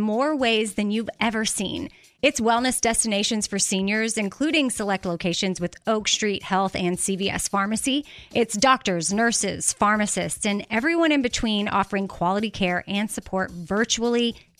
more 0.00 0.36
ways 0.36 0.74
than 0.74 0.90
you've 0.90 1.10
ever 1.20 1.44
seen. 1.44 1.88
It's 2.22 2.40
wellness 2.40 2.80
destinations 2.80 3.48
for 3.48 3.58
seniors, 3.58 4.16
including 4.16 4.70
select 4.70 5.04
locations 5.04 5.60
with 5.60 5.74
Oak 5.88 6.06
Street 6.06 6.44
Health 6.44 6.76
and 6.76 6.96
CVS 6.96 7.50
Pharmacy. 7.50 8.04
It's 8.32 8.56
doctors, 8.56 9.12
nurses, 9.12 9.72
pharmacists, 9.72 10.46
and 10.46 10.64
everyone 10.70 11.10
in 11.10 11.20
between 11.20 11.66
offering 11.66 12.06
quality 12.06 12.50
care 12.50 12.84
and 12.86 13.10
support 13.10 13.50
virtually 13.50 14.36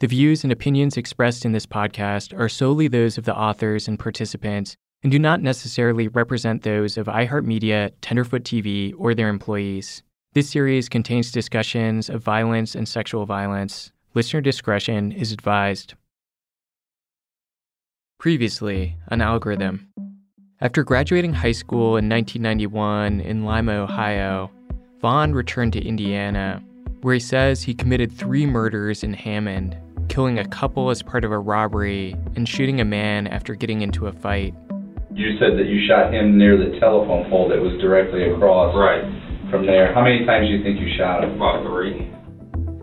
The 0.00 0.06
views 0.06 0.44
and 0.44 0.50
opinions 0.50 0.96
expressed 0.96 1.44
in 1.44 1.52
this 1.52 1.66
podcast 1.66 2.38
are 2.38 2.48
solely 2.48 2.88
those 2.88 3.18
of 3.18 3.26
the 3.26 3.36
authors 3.36 3.86
and 3.86 3.98
participants 3.98 4.74
and 5.02 5.12
do 5.12 5.18
not 5.18 5.42
necessarily 5.42 6.08
represent 6.08 6.62
those 6.62 6.96
of 6.96 7.06
iHeartMedia, 7.06 7.92
Tenderfoot 8.00 8.42
TV, 8.42 8.94
or 8.96 9.14
their 9.14 9.28
employees. 9.28 10.02
This 10.32 10.48
series 10.48 10.88
contains 10.88 11.30
discussions 11.30 12.08
of 12.08 12.22
violence 12.22 12.74
and 12.74 12.88
sexual 12.88 13.26
violence. 13.26 13.92
Listener 14.14 14.40
discretion 14.40 15.12
is 15.12 15.32
advised. 15.32 15.92
Previously, 18.18 18.96
an 19.08 19.20
algorithm. 19.20 19.86
After 20.62 20.82
graduating 20.82 21.34
high 21.34 21.52
school 21.52 21.98
in 21.98 22.08
1991 22.08 23.20
in 23.20 23.44
Lima, 23.44 23.72
Ohio, 23.72 24.50
Vaughn 25.02 25.34
returned 25.34 25.74
to 25.74 25.84
Indiana, 25.84 26.62
where 27.02 27.14
he 27.14 27.20
says 27.20 27.62
he 27.62 27.74
committed 27.74 28.10
three 28.10 28.46
murders 28.46 29.02
in 29.02 29.12
Hammond, 29.12 29.76
killing 30.10 30.38
a 30.38 30.48
couple 30.48 30.90
as 30.90 31.02
part 31.02 31.24
of 31.24 31.30
a 31.30 31.38
robbery 31.38 32.14
and 32.36 32.46
shooting 32.46 32.80
a 32.80 32.84
man 32.84 33.28
after 33.28 33.54
getting 33.54 33.80
into 33.80 34.08
a 34.08 34.12
fight. 34.12 34.52
You 35.14 35.38
said 35.38 35.56
that 35.56 35.66
you 35.66 35.86
shot 35.86 36.12
him 36.12 36.36
near 36.36 36.58
the 36.58 36.78
telephone 36.78 37.30
pole 37.30 37.48
that 37.48 37.58
was 37.58 37.80
directly 37.80 38.30
across. 38.30 38.74
Right. 38.76 39.04
From 39.50 39.66
there. 39.66 39.94
How 39.94 40.02
many 40.02 40.26
times 40.26 40.48
do 40.48 40.52
you 40.54 40.62
think 40.62 40.78
you 40.78 40.88
shot 40.96 41.24
him? 41.24 41.36
About 41.36 41.64
three. 41.64 42.10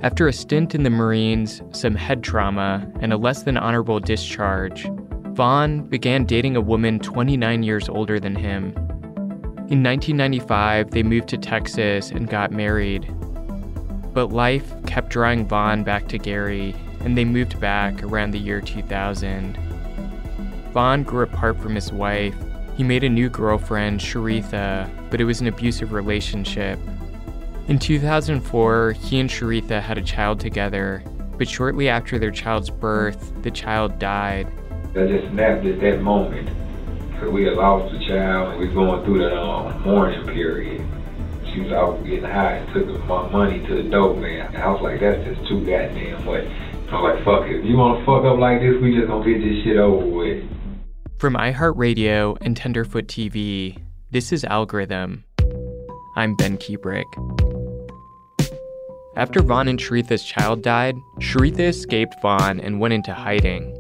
After 0.03 0.27
a 0.27 0.33
stint 0.33 0.75
in 0.75 0.83
the 0.83 0.89
Marines, 0.89 1.61
some 1.71 1.95
head 1.95 2.23
trauma, 2.23 2.91
and 2.99 3.13
a 3.13 3.17
less 3.17 3.43
than 3.43 3.57
honorable 3.57 3.99
discharge, 3.99 4.87
Vaughn 5.33 5.87
began 5.87 6.25
dating 6.25 6.55
a 6.55 6.61
woman 6.61 6.99
29 6.99 7.63
years 7.63 7.89
older 7.89 8.19
than 8.19 8.35
him. 8.35 8.73
In 9.69 9.83
1995, 9.83 10.91
they 10.91 11.03
moved 11.03 11.27
to 11.29 11.37
Texas 11.37 12.11
and 12.11 12.29
got 12.29 12.51
married. 12.51 13.07
But 14.13 14.31
life 14.31 14.73
kept 14.85 15.09
drawing 15.09 15.47
Vaughn 15.47 15.83
back 15.83 16.07
to 16.09 16.17
Gary, 16.17 16.75
and 17.01 17.17
they 17.17 17.25
moved 17.25 17.59
back 17.59 18.03
around 18.03 18.31
the 18.31 18.39
year 18.39 18.61
2000. 18.61 19.57
Vaughn 20.71 21.03
grew 21.03 21.23
apart 21.23 21.59
from 21.59 21.75
his 21.75 21.91
wife. 21.91 22.35
He 22.75 22.83
made 22.83 23.03
a 23.03 23.09
new 23.09 23.29
girlfriend, 23.29 23.99
Sharitha, 23.99 24.89
but 25.09 25.19
it 25.19 25.25
was 25.25 25.41
an 25.41 25.47
abusive 25.47 25.93
relationship. 25.93 26.79
In 27.67 27.79
2004, 27.79 28.91
he 28.93 29.19
and 29.19 29.29
Sharitha 29.29 29.81
had 29.81 29.97
a 29.97 30.01
child 30.01 30.39
together, 30.39 31.03
but 31.37 31.49
shortly 31.49 31.89
after 31.89 32.17
their 32.17 32.31
child's 32.31 32.69
birth, 32.69 33.33
the 33.43 33.51
child 33.51 33.99
died. 33.99 34.47
I 34.95 35.05
just 35.07 35.31
snapped 35.31 35.65
at 35.65 35.79
that 35.81 36.01
moment. 36.01 36.49
Cause 37.19 37.29
we 37.29 37.45
had 37.45 37.55
lost 37.55 37.91
the 37.91 38.05
child 38.05 38.53
and 38.53 38.59
we 38.59 38.67
were 38.67 38.73
going 38.73 39.03
through 39.03 39.19
the 39.19 39.35
um, 39.35 39.81
mourning 39.81 40.25
period. 40.27 40.85
She 41.51 41.61
was 41.61 41.71
out 41.71 42.03
getting 42.05 42.23
high 42.23 42.57
and 42.57 42.73
took 42.73 43.05
my 43.05 43.27
money 43.29 43.65
to 43.65 43.81
the 43.81 43.89
dope 43.89 44.17
man. 44.17 44.55
I 44.55 44.69
was 44.69 44.81
like, 44.81 44.99
that's 44.99 45.23
just 45.25 45.47
too 45.47 45.59
goddamn 45.65 46.23
much. 46.25 46.45
I 46.89 47.01
was 47.01 47.15
like, 47.15 47.25
fuck 47.25 47.49
it. 47.51 47.59
If 47.59 47.65
you 47.65 47.75
wanna 47.75 47.99
fuck 48.05 48.23
up 48.23 48.39
like 48.39 48.61
this, 48.61 48.81
we 48.81 48.95
just 48.95 49.07
gonna 49.07 49.25
get 49.25 49.43
this 49.43 49.61
shit 49.61 49.75
over 49.75 50.05
with. 50.05 50.41
From 51.19 51.33
iHeartRadio 51.33 52.37
and 52.39 52.55
Tenderfoot 52.55 53.07
TV, 53.07 53.77
this 54.11 54.31
is 54.31 54.45
Algorithm. 54.45 55.25
I'm 56.15 56.37
Ben 56.37 56.57
Kuebrich. 56.57 57.03
After 59.17 59.41
Vaughn 59.41 59.67
and 59.67 59.77
Sharitha's 59.77 60.23
child 60.23 60.61
died, 60.61 60.95
Sharitha 61.19 61.67
escaped 61.67 62.15
Vaughn 62.21 62.61
and 62.61 62.79
went 62.79 62.93
into 62.93 63.13
hiding. 63.13 63.75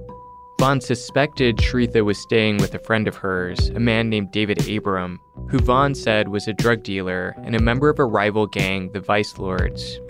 Vaughn 0.59 0.81
suspected 0.81 1.57
Sharitha 1.57 2.03
was 2.03 2.17
staying 2.17 2.57
with 2.57 2.75
a 2.75 2.79
friend 2.79 3.07
of 3.07 3.15
hers, 3.15 3.69
a 3.69 3.79
man 3.79 4.09
named 4.09 4.33
David 4.33 4.67
Abram, 4.67 5.21
who 5.47 5.59
Vaughn 5.59 5.95
said 5.95 6.27
was 6.27 6.49
a 6.49 6.53
drug 6.53 6.83
dealer 6.83 7.35
and 7.43 7.55
a 7.55 7.61
member 7.61 7.87
of 7.87 7.99
a 7.99 8.05
rival 8.05 8.47
gang, 8.47 8.91
the 8.91 8.99
Vice 8.99 9.37
Lords. 9.37 10.01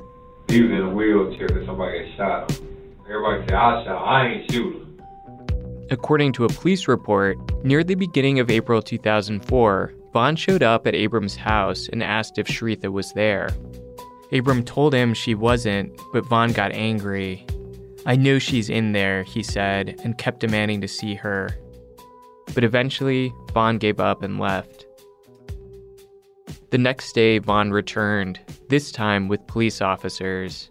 He 0.48 0.64
was 0.64 0.72
in 0.72 0.82
a 0.82 0.90
wheelchair 0.90 1.48
because 1.48 1.68
somebody 1.68 2.00
had 2.00 2.18
shot 2.18 2.52
him. 2.52 2.77
Everybody 3.10 3.44
said, 3.46 3.56
I 3.56 3.86
I 3.90 4.28
ain't. 4.28 4.52
According 5.90 6.34
to 6.34 6.44
a 6.44 6.50
police 6.50 6.90
report, 6.90 7.38
near 7.64 7.82
the 7.82 7.96
beginning 7.96 8.42
of 8.42 8.52
April 8.52 8.82
2004, 8.82 9.94
Vaughn 10.12 10.36
showed 10.36 10.62
up 10.62 10.86
at 10.86 10.94
Abram's 10.94 11.38
house 11.38 11.88
and 11.88 12.04
asked 12.04 12.38
if 12.38 12.48
Sharitha 12.48 12.92
was 12.92 13.14
there. 13.14 13.50
Abram 14.34 14.62
told 14.62 14.94
him 14.94 15.14
she 15.14 15.36
wasn't, 15.36 15.98
but 16.12 16.26
Vaughn 16.26 16.52
got 16.52 16.74
angry. 16.74 17.46
I 18.06 18.18
know 18.18 18.40
she's 18.40 18.70
in 18.70 18.92
there, 18.92 19.24
he 19.24 19.42
said, 19.42 20.02
and 20.04 20.18
kept 20.18 20.42
demanding 20.42 20.82
to 20.82 20.88
see 20.90 21.16
her. 21.16 21.50
But 22.54 22.66
eventually, 22.66 23.34
Vaughn 23.54 23.78
gave 23.78 24.02
up 24.02 24.22
and 24.22 24.38
left. 24.38 24.86
The 26.72 26.78
next 26.78 27.14
day, 27.14 27.38
Vaughn 27.38 27.72
returned, 27.72 28.42
this 28.68 28.92
time 28.92 29.30
with 29.30 29.48
police 29.48 29.82
officers. 29.82 30.70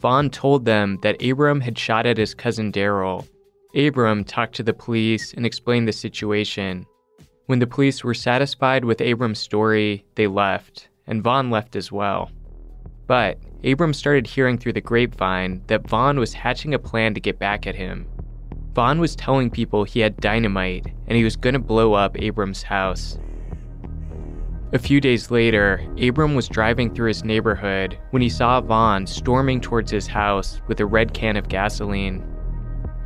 Vaughn 0.00 0.30
told 0.30 0.64
them 0.64 0.98
that 1.02 1.22
Abram 1.22 1.60
had 1.60 1.78
shot 1.78 2.06
at 2.06 2.18
his 2.18 2.34
cousin 2.34 2.70
Daryl. 2.70 3.26
Abram 3.74 4.24
talked 4.24 4.54
to 4.56 4.62
the 4.62 4.72
police 4.72 5.34
and 5.34 5.44
explained 5.44 5.88
the 5.88 5.92
situation. 5.92 6.86
When 7.46 7.58
the 7.58 7.66
police 7.66 8.04
were 8.04 8.14
satisfied 8.14 8.84
with 8.84 9.00
Abram's 9.00 9.38
story, 9.38 10.04
they 10.14 10.26
left, 10.26 10.88
and 11.06 11.22
Vaughn 11.22 11.50
left 11.50 11.76
as 11.76 11.90
well. 11.90 12.30
But 13.06 13.38
Abram 13.64 13.94
started 13.94 14.26
hearing 14.26 14.58
through 14.58 14.74
the 14.74 14.80
grapevine 14.80 15.62
that 15.66 15.88
Vaughn 15.88 16.18
was 16.18 16.32
hatching 16.32 16.74
a 16.74 16.78
plan 16.78 17.14
to 17.14 17.20
get 17.20 17.38
back 17.38 17.66
at 17.66 17.74
him. 17.74 18.06
Vaughn 18.74 19.00
was 19.00 19.16
telling 19.16 19.50
people 19.50 19.82
he 19.82 20.00
had 20.00 20.16
dynamite 20.18 20.86
and 21.06 21.16
he 21.16 21.24
was 21.24 21.34
going 21.34 21.54
to 21.54 21.58
blow 21.58 21.94
up 21.94 22.16
Abram's 22.20 22.62
house. 22.62 23.18
A 24.70 24.78
few 24.78 25.00
days 25.00 25.30
later, 25.30 25.82
Abram 25.98 26.34
was 26.34 26.46
driving 26.46 26.94
through 26.94 27.08
his 27.08 27.24
neighborhood 27.24 27.98
when 28.10 28.20
he 28.20 28.28
saw 28.28 28.60
Vaughn 28.60 29.06
storming 29.06 29.62
towards 29.62 29.90
his 29.90 30.06
house 30.06 30.60
with 30.66 30.78
a 30.80 30.86
red 30.86 31.14
can 31.14 31.38
of 31.38 31.48
gasoline. 31.48 32.22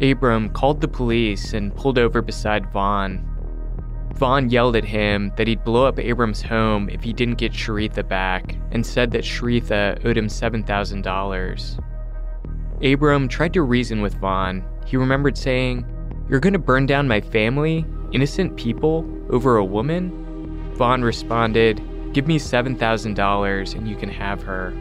Abram 0.01 0.51
called 0.51 0.81
the 0.81 0.89
police 0.89 1.53
and 1.53 1.73
pulled 1.77 1.99
over 1.99 2.21
beside 2.21 2.73
Vaughn. 2.73 3.25
Vaughn 4.15 4.51
yelled 4.51 4.75
at 4.75 4.85
him 4.85 5.31
that 5.37 5.47
he'd 5.47 5.63
blow 5.63 5.87
up 5.87 6.01
Abram's 6.01 6.43
home 6.43 6.89
if 6.89 7.05
he 7.05 7.13
didn't 7.13 7.39
get 7.39 7.53
Sharitha 7.53 8.09
back 8.09 8.57
and 8.73 8.85
said 8.85 9.13
that 9.13 9.23
Sharitha 9.23 10.05
owed 10.05 10.19
him 10.19 10.27
$7,000. 10.27 12.93
Abram 12.93 13.29
tried 13.29 13.53
to 13.53 13.63
reason 13.63 14.03
with 14.03 14.17
Vaughn. 14.17 14.65
He 14.85 14.97
remembered 14.97 15.39
saying, 15.39 15.87
You're 16.29 16.41
going 16.41 16.55
to 16.55 16.59
burn 16.59 16.87
down 16.87 17.07
my 17.07 17.21
family, 17.21 17.87
innocent 18.11 18.57
people, 18.57 19.09
over 19.31 19.59
a 19.59 19.65
woman? 19.65 20.22
Vaughn 20.75 21.03
responded, 21.03 21.81
Give 22.13 22.27
me 22.27 22.39
$7,000 22.39 23.75
and 23.75 23.89
you 23.89 23.97
can 23.97 24.09
have 24.11 24.43
her. 24.43 24.73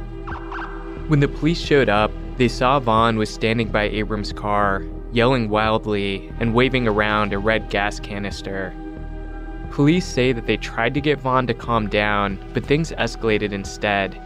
When 1.07 1.19
the 1.19 1.27
police 1.27 1.59
showed 1.59 1.89
up, 1.89 2.11
they 2.38 2.47
saw 2.47 2.79
Vaughn 2.79 3.17
was 3.17 3.29
standing 3.29 3.69
by 3.69 3.83
Abram's 3.89 4.33
car, 4.33 4.83
yelling 5.11 5.49
wildly 5.49 6.31
and 6.39 6.53
waving 6.53 6.88
around 6.88 7.33
a 7.33 7.39
red 7.39 7.69
gas 7.69 7.99
canister. 7.99 8.73
Police 9.71 10.05
say 10.05 10.33
that 10.33 10.45
they 10.47 10.57
tried 10.57 10.93
to 10.93 11.01
get 11.01 11.19
Vaughn 11.19 11.47
to 11.47 11.53
calm 11.53 11.88
down, 11.88 12.37
but 12.53 12.65
things 12.65 12.91
escalated 12.94 13.51
instead. 13.53 14.21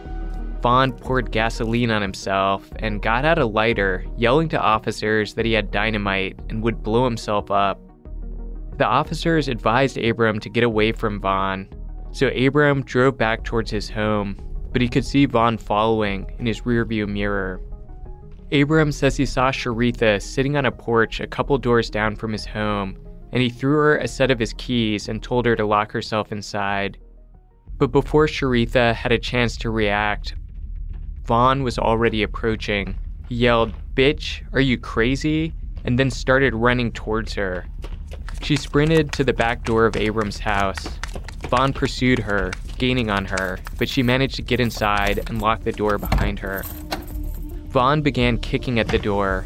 Vaughn 0.60 0.92
poured 0.92 1.30
gasoline 1.30 1.90
on 1.90 2.02
himself 2.02 2.68
and 2.76 3.02
got 3.02 3.24
out 3.24 3.38
a 3.38 3.46
lighter, 3.46 4.04
yelling 4.16 4.48
to 4.48 4.60
officers 4.60 5.34
that 5.34 5.44
he 5.44 5.52
had 5.52 5.70
dynamite 5.70 6.36
and 6.48 6.62
would 6.62 6.82
blow 6.82 7.04
himself 7.04 7.50
up. 7.50 7.80
The 8.78 8.86
officers 8.86 9.48
advised 9.48 9.96
Abram 9.98 10.40
to 10.40 10.48
get 10.48 10.64
away 10.64 10.92
from 10.92 11.20
Vaughn, 11.20 11.68
so 12.12 12.28
Abram 12.28 12.82
drove 12.82 13.16
back 13.16 13.44
towards 13.44 13.70
his 13.70 13.88
home, 13.88 14.36
but 14.72 14.82
he 14.82 14.88
could 14.88 15.04
see 15.04 15.26
Vaughn 15.26 15.58
following 15.58 16.30
in 16.38 16.46
his 16.46 16.62
rearview 16.62 17.08
mirror. 17.08 17.60
Abram 18.52 18.92
says 18.92 19.16
he 19.16 19.26
saw 19.26 19.50
Sharitha 19.50 20.20
sitting 20.20 20.56
on 20.56 20.66
a 20.66 20.72
porch 20.72 21.20
a 21.20 21.26
couple 21.26 21.58
doors 21.58 21.90
down 21.90 22.16
from 22.16 22.32
his 22.32 22.46
home 22.46 22.98
and 23.32 23.42
he 23.42 23.50
threw 23.50 23.76
her 23.76 23.98
a 23.98 24.08
set 24.08 24.30
of 24.30 24.38
his 24.38 24.54
keys 24.54 25.08
and 25.08 25.22
told 25.22 25.46
her 25.46 25.56
to 25.56 25.66
lock 25.66 25.90
herself 25.90 26.30
inside. 26.30 26.96
But 27.76 27.92
before 27.92 28.26
Sharitha 28.26 28.94
had 28.94 29.12
a 29.12 29.18
chance 29.18 29.56
to 29.58 29.70
react, 29.70 30.34
Vaughn 31.24 31.62
was 31.62 31.78
already 31.78 32.22
approaching. 32.22 32.96
He 33.28 33.34
yelled, 33.36 33.74
Bitch, 33.94 34.42
are 34.52 34.60
you 34.60 34.78
crazy? 34.78 35.52
and 35.86 35.96
then 35.96 36.10
started 36.10 36.52
running 36.52 36.90
towards 36.90 37.32
her. 37.34 37.64
She 38.42 38.56
sprinted 38.56 39.12
to 39.12 39.24
the 39.24 39.32
back 39.32 39.64
door 39.64 39.86
of 39.86 39.96
Abram's 39.96 40.38
house. 40.38 40.88
Vaughn 41.48 41.72
pursued 41.72 42.20
her, 42.20 42.52
gaining 42.78 43.10
on 43.10 43.24
her, 43.26 43.58
but 43.78 43.88
she 43.88 44.02
managed 44.02 44.36
to 44.36 44.42
get 44.42 44.60
inside 44.60 45.28
and 45.28 45.40
lock 45.40 45.62
the 45.62 45.72
door 45.72 45.98
behind 45.98 46.38
her. 46.40 46.62
Vaughn 47.68 48.02
began 48.02 48.38
kicking 48.38 48.78
at 48.78 48.88
the 48.88 48.98
door, 48.98 49.44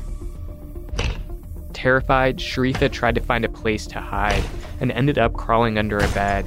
Terrified, 1.80 2.36
Sharitha 2.36 2.92
tried 2.92 3.14
to 3.14 3.22
find 3.22 3.42
a 3.42 3.48
place 3.48 3.86
to 3.86 4.00
hide 4.02 4.44
and 4.80 4.92
ended 4.92 5.16
up 5.16 5.32
crawling 5.32 5.78
under 5.78 5.96
a 5.96 6.08
bed. 6.08 6.46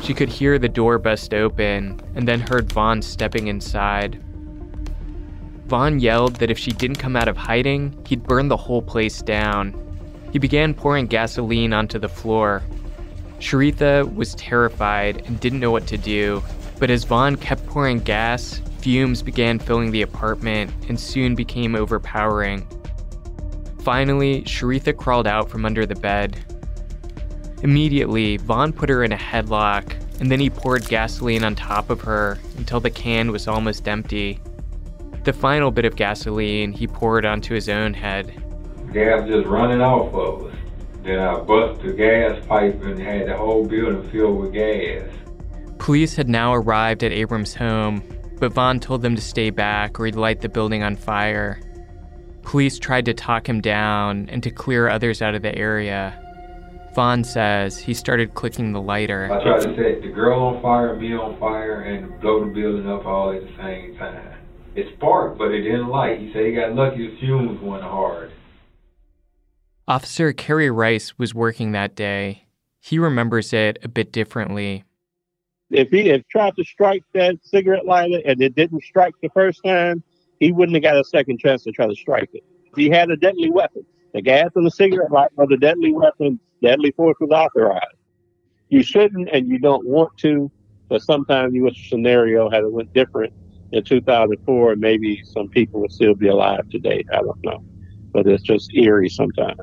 She 0.00 0.14
could 0.14 0.30
hear 0.30 0.58
the 0.58 0.66
door 0.66 0.98
bust 0.98 1.34
open 1.34 2.00
and 2.14 2.26
then 2.26 2.40
heard 2.40 2.72
Vaughn 2.72 3.02
stepping 3.02 3.48
inside. 3.48 4.18
Vaughn 5.66 6.00
yelled 6.00 6.36
that 6.36 6.50
if 6.50 6.58
she 6.58 6.70
didn't 6.70 6.96
come 6.96 7.16
out 7.16 7.28
of 7.28 7.36
hiding, 7.36 8.02
he'd 8.06 8.22
burn 8.22 8.48
the 8.48 8.56
whole 8.56 8.80
place 8.80 9.20
down. 9.20 9.74
He 10.36 10.38
began 10.38 10.74
pouring 10.74 11.06
gasoline 11.06 11.72
onto 11.72 11.98
the 11.98 12.10
floor. 12.10 12.62
Sharitha 13.38 14.14
was 14.14 14.34
terrified 14.34 15.26
and 15.26 15.40
didn't 15.40 15.60
know 15.60 15.70
what 15.70 15.86
to 15.86 15.96
do, 15.96 16.42
but 16.78 16.90
as 16.90 17.04
Vaughn 17.04 17.36
kept 17.36 17.64
pouring 17.66 18.00
gas, 18.00 18.60
fumes 18.80 19.22
began 19.22 19.58
filling 19.58 19.92
the 19.92 20.02
apartment 20.02 20.70
and 20.90 21.00
soon 21.00 21.34
became 21.34 21.74
overpowering. 21.74 22.68
Finally, 23.78 24.42
Sharitha 24.42 24.94
crawled 24.94 25.26
out 25.26 25.48
from 25.48 25.64
under 25.64 25.86
the 25.86 25.94
bed. 25.94 26.36
Immediately, 27.62 28.36
Vaughn 28.36 28.74
put 28.74 28.90
her 28.90 29.04
in 29.04 29.12
a 29.12 29.16
headlock, 29.16 29.90
and 30.20 30.30
then 30.30 30.38
he 30.38 30.50
poured 30.50 30.86
gasoline 30.86 31.44
on 31.44 31.54
top 31.54 31.88
of 31.88 32.02
her 32.02 32.38
until 32.58 32.80
the 32.80 32.90
can 32.90 33.32
was 33.32 33.48
almost 33.48 33.88
empty. 33.88 34.38
The 35.24 35.32
final 35.32 35.70
bit 35.70 35.86
of 35.86 35.96
gasoline 35.96 36.72
he 36.72 36.86
poured 36.86 37.24
onto 37.24 37.54
his 37.54 37.70
own 37.70 37.94
head. 37.94 38.42
Gas 38.96 39.28
just 39.28 39.46
running 39.46 39.82
off 39.82 40.14
of 40.14 40.46
us. 40.46 40.54
Then 41.02 41.18
I 41.18 41.38
bust 41.40 41.82
the 41.82 41.92
gas 41.92 42.42
pipe 42.46 42.82
and 42.82 42.98
had 42.98 43.28
the 43.28 43.36
whole 43.36 43.66
building 43.66 44.08
filled 44.10 44.40
with 44.40 44.54
gas. 44.54 45.06
Police 45.76 46.16
had 46.16 46.30
now 46.30 46.54
arrived 46.54 47.04
at 47.04 47.12
Abram's 47.12 47.54
home, 47.54 48.02
but 48.38 48.54
Vaughn 48.54 48.80
told 48.80 49.02
them 49.02 49.14
to 49.14 49.20
stay 49.20 49.50
back 49.50 50.00
or 50.00 50.06
he'd 50.06 50.16
light 50.16 50.40
the 50.40 50.48
building 50.48 50.82
on 50.82 50.96
fire. 50.96 51.60
Police 52.40 52.78
tried 52.78 53.04
to 53.04 53.12
talk 53.12 53.46
him 53.46 53.60
down 53.60 54.30
and 54.30 54.42
to 54.42 54.50
clear 54.50 54.88
others 54.88 55.20
out 55.20 55.34
of 55.34 55.42
the 55.42 55.54
area. 55.54 56.18
Vaughn 56.94 57.22
says 57.22 57.76
he 57.76 57.92
started 57.92 58.32
clicking 58.32 58.72
the 58.72 58.80
lighter. 58.80 59.30
I 59.30 59.42
tried 59.42 59.60
to 59.60 59.76
set 59.76 60.00
the 60.00 60.08
girl 60.08 60.40
on 60.40 60.62
fire, 60.62 60.96
me 60.96 61.12
on 61.12 61.38
fire, 61.38 61.82
and 61.82 62.18
blow 62.22 62.46
the 62.46 62.50
building 62.50 62.88
up 62.88 63.04
all 63.04 63.32
at 63.32 63.42
the 63.42 63.62
same 63.62 63.94
time. 63.98 64.38
It 64.74 64.86
sparked, 64.96 65.36
but 65.36 65.50
it 65.50 65.64
didn't 65.64 65.88
light. 65.88 66.18
He 66.18 66.32
said 66.32 66.46
he 66.46 66.54
got 66.54 66.74
lucky 66.74 67.10
the 67.10 67.16
fumes 67.18 67.60
went 67.60 67.82
hard. 67.82 68.32
Officer 69.88 70.32
Kerry 70.32 70.70
Rice 70.70 71.16
was 71.18 71.34
working 71.34 71.72
that 71.72 71.94
day. 71.94 72.46
He 72.80 72.98
remembers 72.98 73.52
it 73.52 73.78
a 73.82 73.88
bit 73.88 74.12
differently. 74.12 74.84
If 75.70 75.90
he 75.90 76.08
had 76.08 76.28
tried 76.28 76.56
to 76.56 76.64
strike 76.64 77.04
that 77.14 77.36
cigarette 77.42 77.86
lighter 77.86 78.20
and 78.24 78.40
it 78.42 78.54
didn't 78.54 78.82
strike 78.82 79.14
the 79.22 79.28
first 79.30 79.62
time, 79.64 80.02
he 80.40 80.52
wouldn't 80.52 80.74
have 80.74 80.82
got 80.82 81.00
a 81.00 81.04
second 81.04 81.38
chance 81.38 81.62
to 81.64 81.72
try 81.72 81.86
to 81.86 81.94
strike 81.94 82.30
it. 82.32 82.42
He 82.74 82.88
had 82.88 83.10
a 83.10 83.16
deadly 83.16 83.50
weapon. 83.50 83.84
The 84.12 84.22
gas 84.22 84.50
and 84.56 84.66
the 84.66 84.70
cigarette 84.70 85.12
lighter 85.12 85.34
was 85.36 85.48
a 85.52 85.56
deadly 85.56 85.92
weapon. 85.92 86.40
Deadly 86.62 86.90
force 86.92 87.16
was 87.20 87.30
authorized. 87.30 87.96
You 88.68 88.82
shouldn't 88.82 89.28
and 89.30 89.48
you 89.48 89.58
don't 89.58 89.86
want 89.86 90.16
to, 90.18 90.50
but 90.88 91.02
sometimes 91.02 91.54
you 91.54 91.62
wish 91.62 91.86
a 91.86 91.88
scenario 91.88 92.50
had 92.50 92.64
it 92.64 92.72
went 92.72 92.92
different 92.92 93.32
in 93.72 93.84
2004, 93.84 94.76
maybe 94.76 95.22
some 95.24 95.48
people 95.48 95.80
would 95.80 95.92
still 95.92 96.14
be 96.14 96.28
alive 96.28 96.68
today. 96.70 97.04
I 97.12 97.16
don't 97.16 97.44
know, 97.44 97.64
but 98.16 98.26
it's 98.26 98.42
just 98.42 98.74
eerie 98.74 99.10
sometimes 99.10 99.60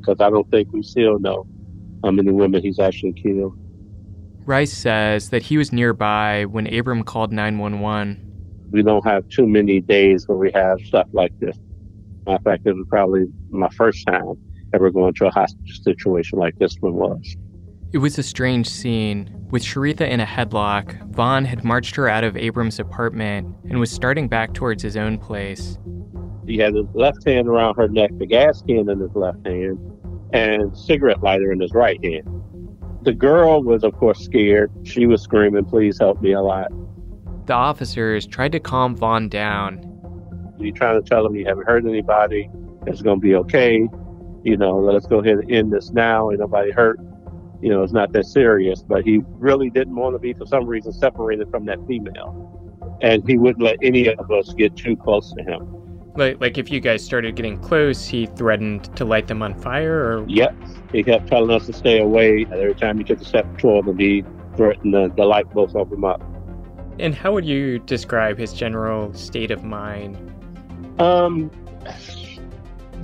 because 0.00 0.20
I 0.20 0.30
don't 0.30 0.50
think 0.50 0.72
we 0.72 0.82
still 0.82 1.18
know 1.18 1.46
how 2.02 2.10
many 2.10 2.30
women 2.30 2.62
he's 2.62 2.78
actually 2.78 3.12
killed. 3.12 3.52
Rice 4.46 4.72
says 4.72 5.28
that 5.28 5.42
he 5.42 5.58
was 5.58 5.70
nearby 5.72 6.46
when 6.46 6.72
Abram 6.72 7.02
called 7.02 7.32
911 7.32 8.24
we 8.70 8.82
don't 8.82 9.06
have 9.06 9.28
too 9.28 9.46
many 9.46 9.80
days 9.80 10.28
where 10.28 10.36
we 10.36 10.50
have 10.52 10.78
stuff 10.80 11.08
like 11.12 11.32
this. 11.40 11.56
Matter 12.26 12.36
of 12.36 12.42
fact, 12.42 12.66
it 12.66 12.74
was 12.74 12.86
probably 12.88 13.26
my 13.50 13.68
first 13.70 14.06
time 14.06 14.34
ever 14.74 14.90
going 14.90 15.14
to 15.14 15.26
a 15.26 15.30
hostage 15.30 15.82
situation 15.82 16.38
like 16.38 16.58
this 16.58 16.76
one 16.80 16.94
was. 16.94 17.36
It 17.92 17.98
was 17.98 18.18
a 18.18 18.22
strange 18.22 18.68
scene. 18.68 19.34
With 19.50 19.62
Sharitha 19.62 20.06
in 20.06 20.20
a 20.20 20.26
headlock, 20.26 21.10
Vaughn 21.14 21.46
had 21.46 21.64
marched 21.64 21.96
her 21.96 22.06
out 22.06 22.22
of 22.22 22.36
Abram's 22.36 22.78
apartment 22.78 23.54
and 23.70 23.80
was 23.80 23.90
starting 23.90 24.28
back 24.28 24.52
towards 24.52 24.82
his 24.82 24.94
own 24.94 25.16
place. 25.16 25.78
He 26.48 26.56
had 26.56 26.74
his 26.74 26.86
left 26.94 27.26
hand 27.26 27.46
around 27.46 27.74
her 27.76 27.88
neck, 27.88 28.10
the 28.16 28.24
gas 28.24 28.62
can 28.62 28.88
in 28.88 29.00
his 29.00 29.14
left 29.14 29.46
hand, 29.46 29.78
and 30.32 30.76
cigarette 30.76 31.22
lighter 31.22 31.52
in 31.52 31.60
his 31.60 31.74
right 31.74 32.02
hand. 32.02 32.26
The 33.02 33.12
girl 33.12 33.62
was, 33.62 33.84
of 33.84 33.92
course, 33.92 34.20
scared. 34.24 34.72
She 34.82 35.04
was 35.04 35.20
screaming, 35.20 35.66
Please 35.66 35.98
help 35.98 36.22
me 36.22 36.32
a 36.32 36.40
lot. 36.40 36.68
The 37.46 37.52
officers 37.52 38.26
tried 38.26 38.52
to 38.52 38.60
calm 38.60 38.96
Vaughn 38.96 39.28
down. 39.28 39.84
You're 40.58 40.74
trying 40.74 41.02
to 41.02 41.06
tell 41.06 41.26
him 41.26 41.36
you 41.36 41.44
haven't 41.44 41.66
hurt 41.66 41.84
anybody. 41.84 42.50
It's 42.86 43.02
going 43.02 43.20
to 43.20 43.22
be 43.22 43.34
okay. 43.36 43.86
You 44.42 44.56
know, 44.56 44.78
let's 44.78 45.06
go 45.06 45.18
ahead 45.18 45.38
and 45.38 45.50
end 45.50 45.72
this 45.72 45.90
now. 45.90 46.30
Ain't 46.30 46.40
nobody 46.40 46.70
hurt. 46.70 46.98
You 47.60 47.68
know, 47.68 47.82
it's 47.82 47.92
not 47.92 48.12
that 48.12 48.24
serious. 48.24 48.82
But 48.82 49.04
he 49.04 49.20
really 49.38 49.68
didn't 49.68 49.94
want 49.94 50.14
to 50.14 50.18
be, 50.18 50.32
for 50.32 50.46
some 50.46 50.66
reason, 50.66 50.92
separated 50.92 51.50
from 51.50 51.66
that 51.66 51.78
female. 51.86 52.98
And 53.02 53.22
he 53.28 53.36
wouldn't 53.36 53.62
let 53.62 53.76
any 53.82 54.08
of 54.08 54.30
us 54.30 54.54
get 54.54 54.76
too 54.76 54.96
close 54.96 55.32
to 55.34 55.42
him. 55.42 55.77
Like, 56.18 56.40
like 56.40 56.58
if 56.58 56.70
you 56.70 56.80
guys 56.80 57.04
started 57.04 57.36
getting 57.36 57.58
close, 57.58 58.06
he 58.06 58.26
threatened 58.26 58.94
to 58.96 59.04
light 59.04 59.28
them 59.28 59.40
on 59.40 59.54
fire, 59.54 59.94
or 59.94 60.24
yep, 60.28 60.54
he 60.90 61.04
kept 61.04 61.28
telling 61.28 61.50
us 61.50 61.66
to 61.66 61.72
stay 61.72 62.00
away. 62.00 62.44
Every 62.50 62.74
time 62.74 62.98
he 62.98 63.04
took 63.04 63.20
a 63.20 63.24
step 63.24 63.46
toward 63.56 63.86
them, 63.86 63.98
he 63.98 64.24
threatened 64.56 64.92
to, 64.94 65.08
to 65.10 65.24
light 65.24 65.48
both 65.50 65.76
of 65.76 65.90
them 65.90 66.04
up. 66.04 66.20
And 66.98 67.14
how 67.14 67.32
would 67.32 67.46
you 67.46 67.78
describe 67.78 68.36
his 68.36 68.52
general 68.52 69.14
state 69.14 69.52
of 69.52 69.62
mind? 69.62 70.16
Um, 70.98 71.52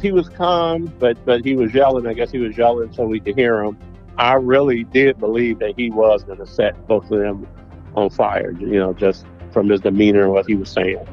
he 0.03 0.11
was 0.11 0.29
calm, 0.29 0.93
but 0.99 1.25
but 1.25 1.45
he 1.45 1.55
was 1.55 1.73
yelling. 1.73 2.09
I 2.09 2.15
guess 2.15 2.33
he 2.33 2.39
was 2.39 2.57
yelling 2.59 2.93
so 2.93 3.07
we 3.07 3.21
could 3.21 3.37
hear 3.37 3.63
him. 3.63 3.79
I 4.19 4.35
really 4.35 4.83
did 4.83 5.21
believe 5.21 5.61
that 5.61 5.75
he 5.77 5.91
was 5.91 6.25
going 6.25 6.39
to 6.39 6.47
set 6.47 6.89
both 6.89 7.05
of 7.13 7.21
them 7.21 7.47
on 7.95 8.11
fire. 8.11 8.51
You 8.51 8.81
know, 8.81 8.93
just 8.93 9.25
from 9.53 9.69
his 9.69 9.81
demeanor 9.81 10.25
and 10.25 10.33
what 10.33 10.47
he 10.47 10.57
was 10.57 10.69
saying. 10.69 11.07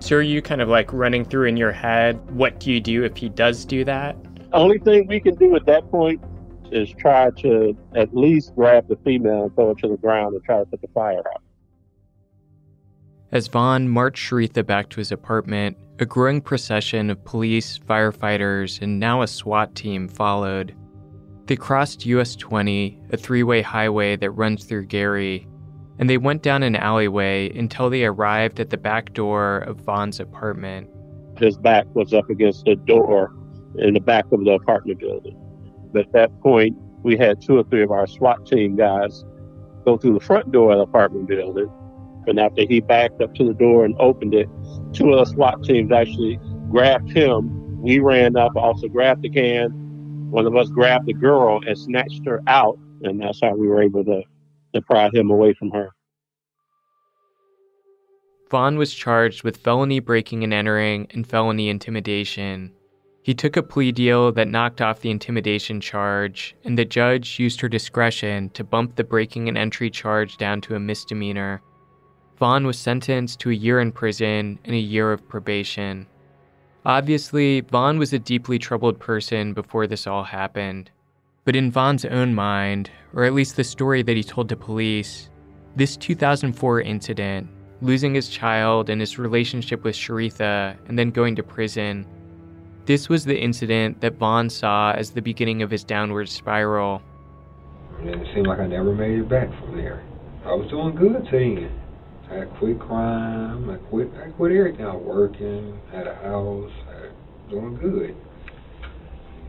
So 0.00 0.16
are 0.16 0.22
you 0.22 0.40
kind 0.40 0.60
of 0.60 0.68
like 0.68 0.92
running 0.92 1.24
through 1.24 1.48
in 1.48 1.56
your 1.56 1.72
head? 1.72 2.18
What 2.30 2.60
do 2.60 2.72
you 2.72 2.80
do 2.80 3.04
if 3.04 3.16
he 3.16 3.28
does 3.28 3.64
do 3.64 3.84
that? 3.84 4.16
Only 4.52 4.78
thing 4.78 5.06
we 5.06 5.20
can 5.20 5.34
do 5.34 5.54
at 5.56 5.66
that 5.66 5.90
point 5.90 6.22
is 6.70 6.90
try 6.90 7.30
to 7.38 7.76
at 7.96 8.14
least 8.14 8.54
grab 8.54 8.88
the 8.88 8.96
female 9.04 9.44
and 9.44 9.54
throw 9.54 9.68
her 9.68 9.74
to 9.74 9.88
the 9.88 9.96
ground 9.96 10.34
and 10.34 10.44
try 10.44 10.58
to 10.58 10.66
put 10.66 10.80
the 10.80 10.88
fire 10.88 11.18
out. 11.18 11.42
As 13.32 13.48
Vaughn 13.48 13.88
marched 13.88 14.30
Sharitha 14.30 14.64
back 14.64 14.88
to 14.90 14.96
his 14.98 15.12
apartment, 15.12 15.76
a 15.98 16.06
growing 16.06 16.40
procession 16.40 17.10
of 17.10 17.22
police, 17.24 17.78
firefighters, 17.78 18.80
and 18.80 18.98
now 18.98 19.22
a 19.22 19.26
SWAT 19.26 19.74
team 19.74 20.08
followed. 20.08 20.74
They 21.46 21.56
crossed 21.56 22.06
US 22.06 22.36
20, 22.36 23.00
a 23.10 23.16
three 23.16 23.42
way 23.42 23.62
highway 23.62 24.16
that 24.16 24.30
runs 24.30 24.64
through 24.64 24.86
Gary, 24.86 25.46
and 25.98 26.08
they 26.08 26.18
went 26.18 26.42
down 26.42 26.62
an 26.62 26.76
alleyway 26.76 27.50
until 27.56 27.90
they 27.90 28.04
arrived 28.04 28.60
at 28.60 28.70
the 28.70 28.76
back 28.76 29.12
door 29.12 29.58
of 29.58 29.76
Vaughn's 29.78 30.20
apartment. 30.20 30.88
His 31.38 31.56
back 31.56 31.86
was 31.94 32.12
up 32.14 32.30
against 32.30 32.64
the 32.64 32.76
door 32.76 33.32
in 33.78 33.94
the 33.94 34.00
back 34.00 34.24
of 34.32 34.44
the 34.44 34.52
apartment 34.52 34.98
building. 35.00 35.36
But 35.92 36.06
at 36.06 36.12
that 36.12 36.40
point, 36.40 36.76
we 37.02 37.16
had 37.16 37.40
two 37.40 37.58
or 37.58 37.64
three 37.64 37.82
of 37.82 37.90
our 37.90 38.06
SWAT 38.06 38.46
team 38.46 38.76
guys 38.76 39.24
go 39.84 39.96
through 39.96 40.14
the 40.14 40.24
front 40.24 40.52
door 40.52 40.72
of 40.72 40.78
the 40.78 40.82
apartment 40.82 41.28
building. 41.28 41.70
And 42.26 42.38
after 42.38 42.62
he 42.68 42.80
backed 42.80 43.22
up 43.22 43.34
to 43.36 43.44
the 43.44 43.54
door 43.54 43.84
and 43.84 43.94
opened 43.98 44.34
it, 44.34 44.48
two 44.92 45.12
of 45.12 45.26
the 45.26 45.32
SWAT 45.32 45.64
teams 45.64 45.92
actually 45.92 46.38
grabbed 46.70 47.10
him. 47.10 47.80
We 47.80 48.00
ran 48.00 48.36
up, 48.36 48.54
also 48.56 48.88
grabbed 48.88 49.22
the 49.22 49.30
can. 49.30 49.70
One 50.30 50.44
of 50.44 50.54
us 50.56 50.68
grabbed 50.68 51.06
the 51.06 51.14
girl 51.14 51.60
and 51.66 51.78
snatched 51.78 52.26
her 52.26 52.42
out. 52.46 52.78
And 53.02 53.20
that's 53.20 53.40
how 53.40 53.54
we 53.54 53.68
were 53.68 53.82
able 53.82 54.04
to, 54.04 54.22
to 54.74 54.82
pry 54.82 55.10
him 55.12 55.30
away 55.30 55.54
from 55.54 55.70
her. 55.70 55.90
Vaughn 58.50 58.78
was 58.78 58.94
charged 58.94 59.42
with 59.42 59.58
felony 59.58 60.00
breaking 60.00 60.42
and 60.42 60.54
entering 60.54 61.06
and 61.10 61.26
felony 61.26 61.68
intimidation. 61.68 62.72
He 63.22 63.34
took 63.34 63.58
a 63.58 63.62
plea 63.62 63.92
deal 63.92 64.32
that 64.32 64.48
knocked 64.48 64.80
off 64.80 65.00
the 65.00 65.10
intimidation 65.10 65.82
charge, 65.82 66.56
and 66.64 66.78
the 66.78 66.86
judge 66.86 67.38
used 67.38 67.60
her 67.60 67.68
discretion 67.68 68.48
to 68.50 68.64
bump 68.64 68.96
the 68.96 69.04
breaking 69.04 69.48
and 69.48 69.58
entry 69.58 69.90
charge 69.90 70.38
down 70.38 70.62
to 70.62 70.74
a 70.74 70.80
misdemeanor. 70.80 71.60
Vaughn 72.38 72.66
was 72.66 72.78
sentenced 72.78 73.40
to 73.40 73.50
a 73.50 73.54
year 73.54 73.80
in 73.80 73.92
prison 73.92 74.58
and 74.64 74.74
a 74.74 74.78
year 74.78 75.12
of 75.12 75.28
probation. 75.28 76.06
Obviously, 76.86 77.60
Vaughn 77.60 77.98
was 77.98 78.14
a 78.14 78.18
deeply 78.18 78.58
troubled 78.58 78.98
person 78.98 79.52
before 79.52 79.86
this 79.86 80.06
all 80.06 80.24
happened. 80.24 80.90
But 81.48 81.56
in 81.56 81.70
Vaughn's 81.70 82.04
own 82.04 82.34
mind, 82.34 82.90
or 83.14 83.24
at 83.24 83.32
least 83.32 83.56
the 83.56 83.64
story 83.64 84.02
that 84.02 84.14
he 84.14 84.22
told 84.22 84.50
to 84.50 84.54
police, 84.54 85.30
this 85.76 85.96
2004 85.96 86.82
incident, 86.82 87.48
losing 87.80 88.12
his 88.12 88.28
child 88.28 88.90
and 88.90 89.00
his 89.00 89.18
relationship 89.18 89.82
with 89.82 89.94
Sharitha, 89.94 90.76
and 90.86 90.98
then 90.98 91.10
going 91.10 91.34
to 91.36 91.42
prison, 91.42 92.06
this 92.84 93.08
was 93.08 93.24
the 93.24 93.40
incident 93.40 94.02
that 94.02 94.18
Vaughn 94.18 94.50
saw 94.50 94.92
as 94.92 95.12
the 95.12 95.22
beginning 95.22 95.62
of 95.62 95.70
his 95.70 95.84
downward 95.84 96.28
spiral. 96.28 97.00
And 98.00 98.10
it 98.10 98.28
seemed 98.34 98.46
like 98.46 98.58
I 98.58 98.66
never 98.66 98.94
made 98.94 99.20
it 99.20 99.28
back 99.30 99.48
from 99.58 99.74
there. 99.74 100.04
I 100.44 100.52
was 100.52 100.68
doing 100.68 100.94
good 100.96 101.26
then. 101.32 101.70
I 102.30 102.44
quit 102.58 102.78
crime. 102.78 103.70
I 103.70 103.76
quit. 103.88 104.10
I 104.22 104.28
quit 104.32 104.52
everything. 104.52 104.84
I 104.84 104.94
was 104.94 105.02
working. 105.02 105.80
Had 105.92 106.08
a 106.08 106.14
house. 106.16 106.70
I 106.90 107.00
was 107.00 107.12
doing 107.48 107.76
good. 107.76 108.14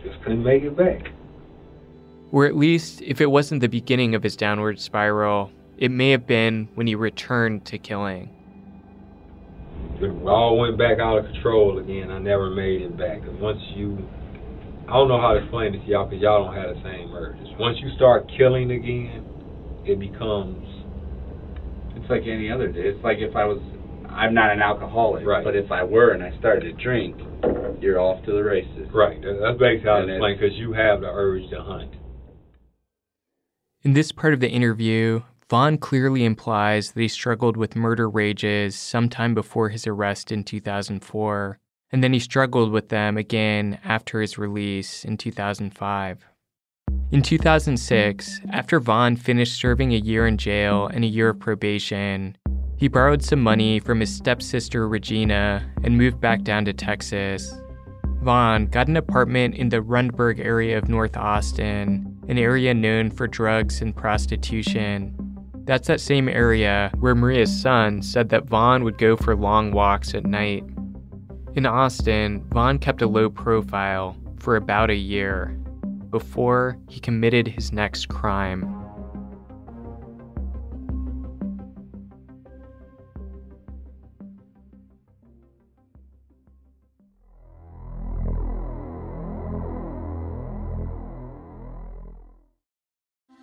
Just 0.02 0.22
couldn't 0.22 0.44
make 0.44 0.64
it 0.64 0.78
back. 0.78 1.12
Or 2.32 2.46
at 2.46 2.56
least, 2.56 3.02
if 3.02 3.22
it 3.22 3.28
wasn't 3.28 3.62
the 3.62 3.70
beginning 3.70 4.16
of 4.16 4.24
his 4.24 4.36
downward 4.36 4.80
spiral, 4.80 5.52
it 5.78 5.90
may 5.90 6.12
have 6.12 6.28
been 6.28 6.70
when 6.76 6.88
he 6.88 6.96
returned 6.96 7.66
to 7.66 7.78
killing 7.78 8.30
it 10.02 10.28
all 10.28 10.58
went 10.58 10.78
back 10.78 11.00
out 11.00 11.18
of 11.18 11.26
control 11.26 11.80
again. 11.80 12.12
I 12.12 12.20
never 12.20 12.50
made 12.50 12.82
it 12.82 12.98
back. 12.98 13.20
And 13.22 13.40
once 13.40 13.60
you, 13.76 13.98
I 14.88 14.94
don't 14.94 15.08
know 15.08 15.20
how 15.20 15.34
to 15.34 15.42
explain 15.42 15.76
it 15.76 15.84
to 15.84 15.88
y'all 15.88 16.06
because 16.06 16.22
y'all 16.22 16.46
don't 16.46 16.56
have 16.56 16.76
the 16.76 16.82
same 16.84 17.14
urges. 17.14 17.48
Once 17.60 17.78
you 17.82 17.90
start 17.96 18.30
killing 18.38 18.72
again, 18.72 19.26
it 19.86 20.00
becomes. 20.00 20.66
It's 21.96 22.10
like 22.10 22.24
any 22.24 22.52
other 22.52 22.68
day. 22.68 22.82
It's 22.82 23.04
like 23.04 23.18
if 23.20 23.36
I 23.36 23.46
was, 23.46 23.60
I'm 24.10 24.34
not 24.34 24.52
an 24.52 24.62
alcoholic, 24.62 25.26
right. 25.26 25.44
but 25.44 25.56
if 25.56 25.72
I 25.72 25.84
were 25.84 26.12
and 26.12 26.24
I 26.24 26.38
started 26.40 26.62
to 26.62 26.84
drink, 26.84 27.16
you're 27.82 28.00
off 28.00 28.24
to 28.26 28.32
the 28.32 28.44
races. 28.44 28.88
Right. 28.94 29.22
That's 29.22 29.60
basically 29.60 29.90
how 29.90 30.00
I 30.00 30.04
explain 30.04 30.38
because 30.40 30.56
you 30.56 30.74
have 30.74 31.02
the 31.02 31.08
urge 31.08 31.50
to 31.52 31.62
hunt. 31.62 31.92
In 33.82 33.94
this 33.94 34.12
part 34.12 34.34
of 34.34 34.42
the 34.42 34.50
interview, 34.50 35.22
Vaughn 35.50 35.78
clearly 35.78 36.26
implies 36.26 36.92
that 36.92 37.00
he 37.00 37.08
struggled 37.08 37.56
with 37.56 37.78
murder 37.78 38.10
rages 38.10 38.76
sometime 38.76 39.34
before 39.34 39.70
his 39.70 39.88
arrest 39.88 40.34
in 40.34 40.44
2004, 40.44 41.60
and 41.90 42.04
then 42.04 42.12
he 42.12 42.20
struggled 42.20 42.74
with 42.74 42.90
them 42.90 43.16
again 43.16 43.80
after 43.86 44.20
his 44.20 44.38
release 44.38 45.06
in 45.06 45.16
2005. 45.16 46.26
In 47.12 47.22
2006, 47.22 48.42
after 48.52 48.82
Vaughn 48.82 49.16
finished 49.16 49.58
serving 49.58 49.94
a 49.94 49.98
year 49.98 50.28
in 50.28 50.38
jail 50.38 50.88
and 50.88 51.06
a 51.06 51.08
year 51.08 51.30
of 51.30 51.40
probation, 51.40 52.36
he 52.76 52.90
borrowed 52.90 53.24
some 53.24 53.42
money 53.42 53.80
from 53.80 54.02
his 54.02 54.14
stepsister 54.14 54.90
Regina 54.90 55.66
and 55.86 55.98
moved 55.98 56.20
back 56.20 56.42
down 56.42 56.66
to 56.66 56.74
Texas. 56.74 57.54
Vaughn 58.22 58.66
got 58.68 58.90
an 58.90 58.98
apartment 58.98 59.56
in 59.56 59.70
the 59.70 59.82
Rundberg 59.82 60.44
area 60.44 60.78
of 60.78 60.90
North 60.90 61.16
Austin, 61.16 62.20
an 62.28 62.38
area 62.38 62.74
known 62.74 63.10
for 63.12 63.28
drugs 63.28 63.82
and 63.82 63.96
prostitution. 63.96 65.16
That's 65.64 65.88
that 65.88 66.02
same 66.02 66.28
area 66.28 66.92
where 67.00 67.16
Maria's 67.16 67.62
son 67.62 68.02
said 68.02 68.28
that 68.30 68.46
Vaughn 68.46 68.84
would 68.84 68.98
go 68.98 69.16
for 69.16 69.38
long 69.38 69.72
walks 69.72 70.14
at 70.14 70.26
night. 70.26 70.66
In 71.56 71.66
Austin, 71.66 72.44
Vaughn 72.50 72.78
kept 72.78 73.02
a 73.02 73.08
low 73.08 73.30
profile 73.30 74.18
for 74.38 74.58
about 74.58 74.90
a 74.90 74.96
year 74.96 75.58
before 76.10 76.78
he 76.90 77.00
committed 77.00 77.48
his 77.48 77.72
next 77.72 78.10
crime. 78.10 78.79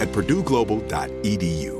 at 0.00 0.08
purdueglobal.edu. 0.08 1.79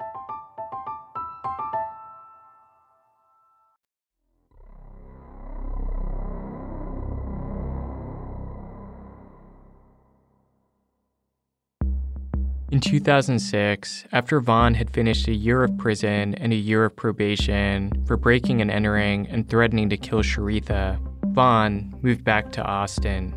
In 12.71 12.79
2006, 12.79 14.05
after 14.13 14.39
Vaughn 14.39 14.75
had 14.75 14.89
finished 14.91 15.27
a 15.27 15.33
year 15.33 15.61
of 15.61 15.77
prison 15.77 16.35
and 16.35 16.53
a 16.53 16.55
year 16.55 16.85
of 16.85 16.95
probation 16.95 17.91
for 18.07 18.15
breaking 18.15 18.61
and 18.61 18.71
entering 18.71 19.27
and 19.27 19.49
threatening 19.49 19.89
to 19.89 19.97
kill 19.97 20.19
Sharitha, 20.19 20.97
Vaughn 21.33 21.93
moved 22.01 22.23
back 22.23 22.53
to 22.53 22.63
Austin. 22.63 23.35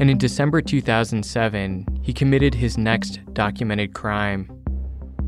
And 0.00 0.10
in 0.10 0.18
December 0.18 0.60
2007, 0.60 2.00
he 2.02 2.12
committed 2.12 2.54
his 2.54 2.76
next 2.76 3.20
documented 3.34 3.94
crime. 3.94 4.50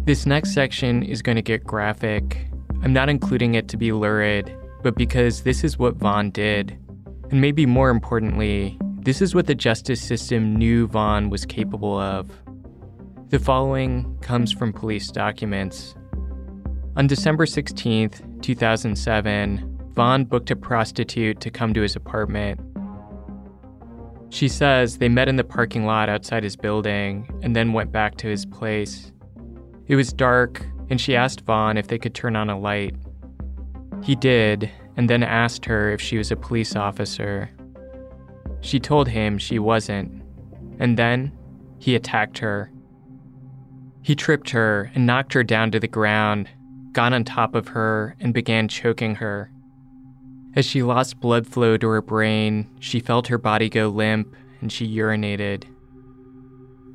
This 0.04 0.26
next 0.26 0.52
section 0.52 1.04
is 1.04 1.22
going 1.22 1.36
to 1.36 1.42
get 1.42 1.62
graphic. 1.62 2.48
I'm 2.82 2.92
not 2.92 3.08
including 3.08 3.54
it 3.54 3.68
to 3.68 3.76
be 3.76 3.92
lurid, 3.92 4.52
but 4.82 4.96
because 4.96 5.44
this 5.44 5.62
is 5.62 5.78
what 5.78 5.94
Vaughn 5.94 6.32
did. 6.32 6.76
And 7.30 7.40
maybe 7.40 7.66
more 7.66 7.90
importantly, 7.90 8.76
this 9.04 9.22
is 9.22 9.32
what 9.32 9.46
the 9.46 9.54
justice 9.54 10.02
system 10.02 10.56
knew 10.56 10.88
Vaughn 10.88 11.30
was 11.30 11.46
capable 11.46 11.96
of. 11.96 12.28
The 13.34 13.40
following 13.40 14.16
comes 14.20 14.52
from 14.52 14.72
police 14.72 15.10
documents. 15.10 15.96
On 16.94 17.08
December 17.08 17.46
16, 17.46 18.38
2007, 18.40 19.90
Vaughn 19.92 20.24
booked 20.24 20.52
a 20.52 20.54
prostitute 20.54 21.40
to 21.40 21.50
come 21.50 21.74
to 21.74 21.80
his 21.80 21.96
apartment. 21.96 22.60
She 24.30 24.46
says 24.46 24.98
they 24.98 25.08
met 25.08 25.28
in 25.28 25.34
the 25.34 25.42
parking 25.42 25.84
lot 25.84 26.08
outside 26.08 26.44
his 26.44 26.54
building 26.54 27.28
and 27.42 27.56
then 27.56 27.72
went 27.72 27.90
back 27.90 28.18
to 28.18 28.28
his 28.28 28.46
place. 28.46 29.10
It 29.88 29.96
was 29.96 30.12
dark, 30.12 30.64
and 30.88 31.00
she 31.00 31.16
asked 31.16 31.40
Vaughn 31.40 31.76
if 31.76 31.88
they 31.88 31.98
could 31.98 32.14
turn 32.14 32.36
on 32.36 32.50
a 32.50 32.56
light. 32.56 32.94
He 34.04 34.14
did, 34.14 34.70
and 34.96 35.10
then 35.10 35.24
asked 35.24 35.64
her 35.64 35.90
if 35.90 36.00
she 36.00 36.18
was 36.18 36.30
a 36.30 36.36
police 36.36 36.76
officer. 36.76 37.50
She 38.60 38.78
told 38.78 39.08
him 39.08 39.38
she 39.38 39.58
wasn't, 39.58 40.22
and 40.78 40.96
then 40.96 41.36
he 41.80 41.96
attacked 41.96 42.38
her. 42.38 42.70
He 44.04 44.14
tripped 44.14 44.50
her 44.50 44.92
and 44.94 45.06
knocked 45.06 45.32
her 45.32 45.42
down 45.42 45.70
to 45.70 45.80
the 45.80 45.88
ground, 45.88 46.50
got 46.92 47.14
on 47.14 47.24
top 47.24 47.54
of 47.54 47.68
her, 47.68 48.16
and 48.20 48.34
began 48.34 48.68
choking 48.68 49.14
her. 49.14 49.50
As 50.54 50.66
she 50.66 50.82
lost 50.82 51.20
blood 51.20 51.46
flow 51.46 51.78
to 51.78 51.88
her 51.88 52.02
brain, 52.02 52.68
she 52.78 53.00
felt 53.00 53.28
her 53.28 53.38
body 53.38 53.70
go 53.70 53.88
limp 53.88 54.36
and 54.60 54.70
she 54.70 54.94
urinated. 54.94 55.64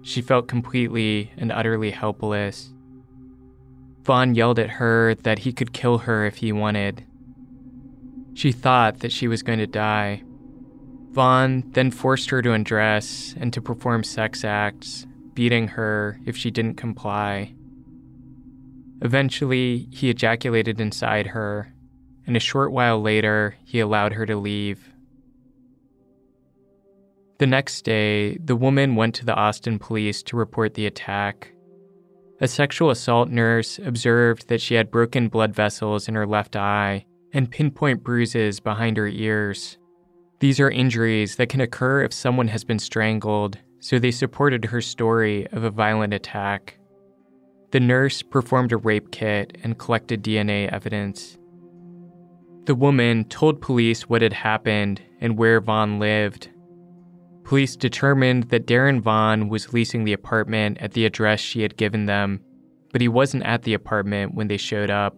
She 0.03 0.21
felt 0.21 0.47
completely 0.47 1.31
and 1.35 1.51
utterly 1.51 1.89
helpless. 1.89 2.69
Vaughn 4.03 4.35
yelled 4.35 4.59
at 4.59 4.69
her 4.69 5.15
that 5.15 5.39
he 5.39 5.51
could 5.51 5.73
kill 5.73 5.97
her 5.99 6.27
if 6.27 6.37
he 6.37 6.51
wanted. 6.51 7.03
She 8.35 8.51
thought 8.51 8.99
that 8.99 9.11
she 9.11 9.27
was 9.27 9.41
going 9.41 9.59
to 9.59 9.67
die. 9.67 10.21
Vaughn 11.09 11.63
then 11.71 11.89
forced 11.89 12.29
her 12.29 12.43
to 12.43 12.53
undress 12.53 13.33
and 13.39 13.51
to 13.51 13.63
perform 13.63 14.03
sex 14.03 14.45
acts 14.45 15.07
beating 15.33 15.69
her 15.69 16.19
if 16.25 16.35
she 16.35 16.51
didn't 16.51 16.75
comply. 16.75 17.53
Eventually, 19.01 19.87
he 19.91 20.09
ejaculated 20.09 20.81
inside 20.81 21.27
her, 21.27 21.73
and 22.27 22.35
a 22.35 22.39
short 22.39 22.71
while 22.71 23.01
later, 23.01 23.55
he 23.63 23.79
allowed 23.79 24.13
her 24.13 24.25
to 24.25 24.35
leave. 24.35 24.93
The 27.39 27.47
next 27.47 27.83
day, 27.83 28.37
the 28.37 28.57
woman 28.57 28.97
went 28.97 29.15
to 29.15 29.25
the 29.25 29.35
Austin 29.35 29.79
police 29.79 30.21
to 30.23 30.35
report 30.35 30.73
the 30.73 30.85
attack. 30.85 31.53
A 32.41 32.47
sexual 32.47 32.89
assault 32.89 33.29
nurse 33.29 33.79
observed 33.79 34.49
that 34.49 34.61
she 34.61 34.75
had 34.75 34.91
broken 34.91 35.29
blood 35.29 35.55
vessels 35.55 36.09
in 36.09 36.15
her 36.15 36.27
left 36.27 36.57
eye 36.57 37.05
and 37.31 37.49
pinpoint 37.49 38.03
bruises 38.03 38.59
behind 38.59 38.97
her 38.97 39.07
ears. 39.07 39.77
These 40.39 40.59
are 40.59 40.69
injuries 40.69 41.37
that 41.37 41.49
can 41.49 41.61
occur 41.61 42.03
if 42.03 42.13
someone 42.13 42.49
has 42.49 42.63
been 42.63 42.79
strangled 42.79 43.57
so 43.79 43.97
they 43.97 44.11
supported 44.11 44.65
her 44.65 44.81
story 44.81 45.47
of 45.51 45.63
a 45.63 45.69
violent 45.69 46.13
attack. 46.13 46.77
The 47.71 47.79
nurse 47.79 48.21
performed 48.21 48.71
a 48.71 48.77
rape 48.77 49.11
kit 49.11 49.57
and 49.63 49.77
collected 49.77 50.23
DNA 50.23 50.71
evidence. 50.71 51.37
The 52.65 52.75
woman 52.75 53.25
told 53.25 53.61
police 53.61 54.03
what 54.03 54.21
had 54.21 54.33
happened 54.33 55.01
and 55.21 55.37
where 55.37 55.61
Vaughn 55.61 55.99
lived. 55.99 56.49
Police 57.43 57.75
determined 57.75 58.49
that 58.49 58.67
Darren 58.67 59.01
Vaughn 59.01 59.49
was 59.49 59.73
leasing 59.73 60.03
the 60.03 60.13
apartment 60.13 60.77
at 60.79 60.93
the 60.93 61.05
address 61.05 61.39
she 61.39 61.61
had 61.61 61.77
given 61.77 62.05
them, 62.05 62.41
but 62.91 63.01
he 63.01 63.07
wasn't 63.07 63.43
at 63.43 63.63
the 63.63 63.73
apartment 63.73 64.35
when 64.35 64.47
they 64.47 64.57
showed 64.57 64.89
up. 64.89 65.15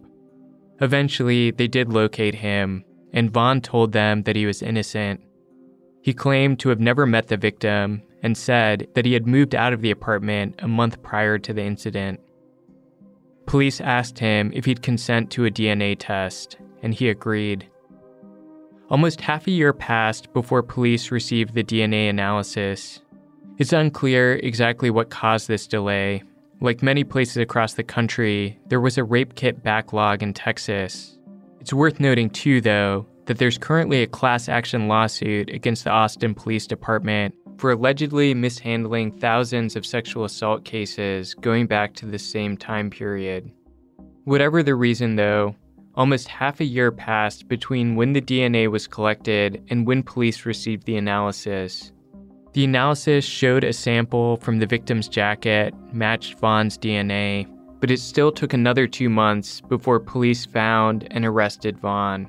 Eventually, 0.80 1.50
they 1.50 1.68
did 1.68 1.92
locate 1.92 2.34
him, 2.34 2.84
and 3.12 3.30
Vaughn 3.30 3.60
told 3.60 3.92
them 3.92 4.22
that 4.22 4.36
he 4.36 4.46
was 4.46 4.62
innocent. 4.62 5.20
He 6.02 6.14
claimed 6.14 6.58
to 6.60 6.70
have 6.70 6.80
never 6.80 7.06
met 7.06 7.28
the 7.28 7.36
victim 7.36 8.02
and 8.22 8.36
said 8.36 8.88
that 8.94 9.04
he 9.04 9.12
had 9.12 9.26
moved 9.26 9.54
out 9.54 9.72
of 9.72 9.80
the 9.80 9.90
apartment 9.90 10.54
a 10.60 10.68
month 10.68 11.02
prior 11.02 11.38
to 11.38 11.52
the 11.52 11.62
incident. 11.62 12.20
Police 13.46 13.80
asked 13.80 14.18
him 14.18 14.52
if 14.54 14.64
he'd 14.64 14.82
consent 14.82 15.30
to 15.32 15.44
a 15.44 15.50
DNA 15.50 15.96
test, 15.98 16.56
and 16.82 16.94
he 16.94 17.08
agreed. 17.08 17.68
Almost 18.88 19.20
half 19.20 19.46
a 19.46 19.50
year 19.50 19.72
passed 19.72 20.32
before 20.32 20.62
police 20.62 21.10
received 21.10 21.54
the 21.54 21.64
DNA 21.64 22.08
analysis. 22.08 23.00
It's 23.58 23.72
unclear 23.72 24.34
exactly 24.34 24.90
what 24.90 25.10
caused 25.10 25.48
this 25.48 25.66
delay. 25.66 26.22
Like 26.60 26.82
many 26.82 27.02
places 27.02 27.38
across 27.38 27.74
the 27.74 27.82
country, 27.82 28.58
there 28.68 28.80
was 28.80 28.98
a 28.98 29.04
rape 29.04 29.34
kit 29.34 29.62
backlog 29.62 30.22
in 30.22 30.32
Texas. 30.32 31.18
It's 31.60 31.72
worth 31.72 31.98
noting, 31.98 32.30
too, 32.30 32.60
though, 32.60 33.06
that 33.26 33.38
there's 33.38 33.58
currently 33.58 34.02
a 34.02 34.06
class 34.06 34.48
action 34.48 34.88
lawsuit 34.88 35.50
against 35.50 35.84
the 35.84 35.90
Austin 35.90 36.34
Police 36.34 36.66
Department 36.66 37.34
for 37.62 37.70
allegedly 37.70 38.34
mishandling 38.34 39.12
thousands 39.20 39.76
of 39.76 39.86
sexual 39.86 40.24
assault 40.24 40.64
cases 40.64 41.32
going 41.34 41.64
back 41.64 41.94
to 41.94 42.04
the 42.04 42.18
same 42.18 42.56
time 42.56 42.90
period. 42.90 43.52
Whatever 44.24 44.64
the 44.64 44.74
reason, 44.74 45.14
though, 45.14 45.54
almost 45.94 46.26
half 46.26 46.58
a 46.58 46.64
year 46.64 46.90
passed 46.90 47.46
between 47.46 47.94
when 47.94 48.14
the 48.14 48.20
DNA 48.20 48.68
was 48.68 48.88
collected 48.88 49.62
and 49.70 49.86
when 49.86 50.02
police 50.02 50.44
received 50.44 50.86
the 50.86 50.96
analysis. 50.96 51.92
The 52.52 52.64
analysis 52.64 53.24
showed 53.24 53.62
a 53.62 53.72
sample 53.72 54.38
from 54.38 54.58
the 54.58 54.66
victim's 54.66 55.06
jacket 55.06 55.72
matched 55.92 56.40
Vaughn's 56.40 56.76
DNA, 56.76 57.46
but 57.78 57.92
it 57.92 58.00
still 58.00 58.32
took 58.32 58.52
another 58.52 58.88
two 58.88 59.08
months 59.08 59.60
before 59.60 60.00
police 60.00 60.44
found 60.44 61.06
and 61.12 61.24
arrested 61.24 61.78
Vaughn. 61.78 62.28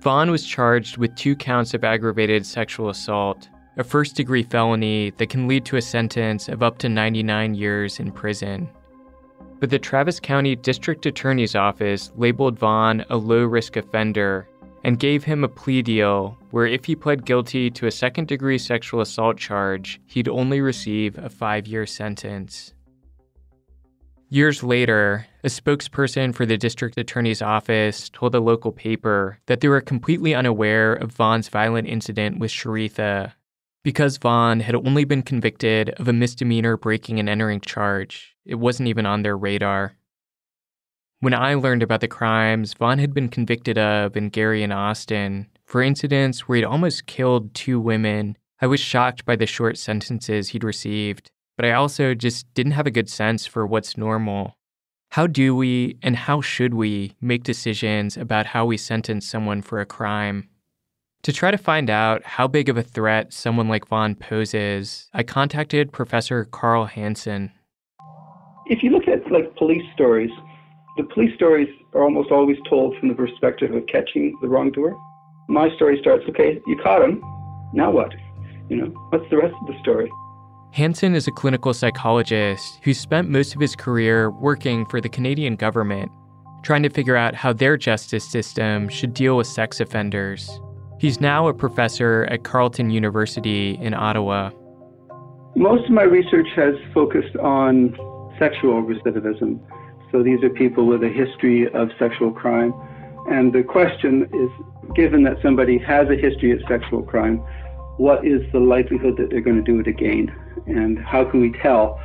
Vaughn 0.00 0.32
was 0.32 0.44
charged 0.44 0.96
with 0.96 1.14
two 1.14 1.36
counts 1.36 1.72
of 1.72 1.84
aggravated 1.84 2.44
sexual 2.44 2.88
assault 2.88 3.48
a 3.76 3.84
first 3.84 4.16
degree 4.16 4.42
felony 4.42 5.10
that 5.16 5.28
can 5.28 5.48
lead 5.48 5.64
to 5.64 5.76
a 5.76 5.82
sentence 5.82 6.48
of 6.48 6.62
up 6.62 6.78
to 6.78 6.88
99 6.88 7.54
years 7.54 7.98
in 7.98 8.12
prison. 8.12 8.68
But 9.60 9.70
the 9.70 9.78
Travis 9.78 10.20
County 10.20 10.56
District 10.56 11.06
Attorney's 11.06 11.54
Office 11.54 12.12
labeled 12.16 12.58
Vaughn 12.58 13.04
a 13.10 13.16
low 13.16 13.44
risk 13.44 13.76
offender 13.76 14.48
and 14.84 15.00
gave 15.00 15.24
him 15.24 15.42
a 15.42 15.48
plea 15.48 15.82
deal 15.82 16.38
where 16.50 16.66
if 16.66 16.84
he 16.84 16.94
pled 16.94 17.24
guilty 17.24 17.70
to 17.70 17.86
a 17.86 17.90
second 17.90 18.28
degree 18.28 18.58
sexual 18.58 19.00
assault 19.00 19.38
charge, 19.38 20.00
he'd 20.06 20.28
only 20.28 20.60
receive 20.60 21.16
a 21.18 21.30
five 21.30 21.66
year 21.66 21.86
sentence. 21.86 22.74
Years 24.28 24.62
later, 24.62 25.26
a 25.44 25.48
spokesperson 25.48 26.34
for 26.34 26.44
the 26.44 26.56
district 26.58 26.98
attorney's 26.98 27.40
office 27.40 28.10
told 28.10 28.34
a 28.34 28.40
local 28.40 28.72
paper 28.72 29.38
that 29.46 29.60
they 29.60 29.68
were 29.68 29.80
completely 29.80 30.34
unaware 30.34 30.94
of 30.94 31.12
Vaughn's 31.12 31.48
violent 31.48 31.88
incident 31.88 32.38
with 32.38 32.50
Sharitha 32.50 33.32
because 33.84 34.16
Vaughn 34.16 34.60
had 34.60 34.74
only 34.74 35.04
been 35.04 35.22
convicted 35.22 35.90
of 35.90 36.08
a 36.08 36.12
misdemeanor 36.12 36.76
breaking 36.76 37.20
and 37.20 37.28
entering 37.28 37.60
charge, 37.60 38.34
it 38.44 38.56
wasn't 38.56 38.88
even 38.88 39.06
on 39.06 39.22
their 39.22 39.36
radar. 39.36 39.94
When 41.20 41.34
I 41.34 41.54
learned 41.54 41.82
about 41.82 42.00
the 42.00 42.08
crimes 42.08 42.74
Vaughn 42.74 42.98
had 42.98 43.14
been 43.14 43.28
convicted 43.28 43.78
of 43.78 44.16
in 44.16 44.30
Gary 44.30 44.62
and 44.62 44.72
Austin 44.72 45.48
for 45.66 45.82
incidents 45.82 46.40
where 46.40 46.56
he'd 46.56 46.64
almost 46.64 47.06
killed 47.06 47.54
two 47.54 47.78
women, 47.78 48.36
I 48.60 48.66
was 48.66 48.80
shocked 48.80 49.24
by 49.24 49.36
the 49.36 49.46
short 49.46 49.76
sentences 49.76 50.48
he'd 50.48 50.64
received, 50.64 51.30
but 51.56 51.66
I 51.66 51.72
also 51.72 52.14
just 52.14 52.52
didn't 52.54 52.72
have 52.72 52.86
a 52.86 52.90
good 52.90 53.10
sense 53.10 53.46
for 53.46 53.66
what's 53.66 53.96
normal. 53.96 54.56
How 55.10 55.26
do 55.26 55.54
we 55.54 55.98
and 56.02 56.16
how 56.16 56.40
should 56.40 56.74
we 56.74 57.16
make 57.20 57.44
decisions 57.44 58.16
about 58.16 58.46
how 58.46 58.64
we 58.64 58.76
sentence 58.76 59.28
someone 59.28 59.62
for 59.62 59.80
a 59.80 59.86
crime? 59.86 60.48
To 61.24 61.32
try 61.32 61.50
to 61.50 61.56
find 61.56 61.88
out 61.88 62.22
how 62.22 62.46
big 62.46 62.68
of 62.68 62.76
a 62.76 62.82
threat 62.82 63.32
someone 63.32 63.66
like 63.66 63.88
Vaughn 63.88 64.14
poses, 64.14 65.08
I 65.14 65.22
contacted 65.22 65.90
Professor 65.90 66.44
Karl 66.44 66.84
Hanson. 66.84 67.50
If 68.66 68.82
you 68.82 68.90
look 68.90 69.08
at 69.08 69.32
like 69.32 69.56
police 69.56 69.84
stories, 69.94 70.30
the 70.98 71.04
police 71.04 71.34
stories 71.34 71.68
are 71.94 72.02
almost 72.02 72.30
always 72.30 72.58
told 72.68 72.98
from 72.98 73.08
the 73.08 73.14
perspective 73.14 73.72
of 73.72 73.86
catching 73.86 74.36
the 74.42 74.48
wrongdoer. 74.48 74.94
My 75.48 75.74
story 75.76 75.96
starts, 75.98 76.24
okay, 76.28 76.60
you 76.66 76.76
caught 76.82 77.00
him, 77.00 77.22
now 77.72 77.90
what? 77.90 78.12
You 78.68 78.76
know, 78.76 78.86
what's 79.08 79.28
the 79.30 79.38
rest 79.38 79.54
of 79.62 79.66
the 79.66 79.80
story? 79.80 80.10
Hanson 80.72 81.14
is 81.14 81.26
a 81.26 81.32
clinical 81.32 81.72
psychologist 81.72 82.80
who 82.82 82.92
spent 82.92 83.30
most 83.30 83.54
of 83.54 83.62
his 83.62 83.74
career 83.74 84.30
working 84.30 84.84
for 84.84 85.00
the 85.00 85.08
Canadian 85.08 85.56
government, 85.56 86.12
trying 86.62 86.82
to 86.82 86.90
figure 86.90 87.16
out 87.16 87.34
how 87.34 87.54
their 87.54 87.78
justice 87.78 88.30
system 88.30 88.90
should 88.90 89.14
deal 89.14 89.38
with 89.38 89.46
sex 89.46 89.80
offenders. 89.80 90.60
He's 90.98 91.20
now 91.20 91.48
a 91.48 91.54
professor 91.54 92.26
at 92.30 92.44
Carleton 92.44 92.90
University 92.90 93.78
in 93.80 93.94
Ottawa. 93.94 94.50
Most 95.56 95.84
of 95.84 95.90
my 95.90 96.02
research 96.02 96.48
has 96.56 96.74
focused 96.92 97.36
on 97.36 97.96
sexual 98.38 98.82
recidivism. 98.82 99.60
So 100.10 100.22
these 100.22 100.42
are 100.42 100.50
people 100.50 100.86
with 100.86 101.02
a 101.02 101.08
history 101.08 101.72
of 101.72 101.90
sexual 101.98 102.32
crime. 102.32 102.72
And 103.30 103.52
the 103.52 103.62
question 103.62 104.28
is 104.32 104.94
given 104.94 105.22
that 105.24 105.36
somebody 105.42 105.78
has 105.78 106.08
a 106.08 106.16
history 106.16 106.52
of 106.52 106.60
sexual 106.68 107.02
crime, 107.02 107.38
what 107.96 108.26
is 108.26 108.40
the 108.52 108.60
likelihood 108.60 109.16
that 109.16 109.30
they're 109.30 109.40
going 109.40 109.62
to 109.62 109.72
do 109.72 109.80
it 109.80 109.86
again? 109.86 110.34
And 110.66 110.98
how 110.98 111.24
can 111.24 111.40
we 111.40 111.52
tell 111.60 112.00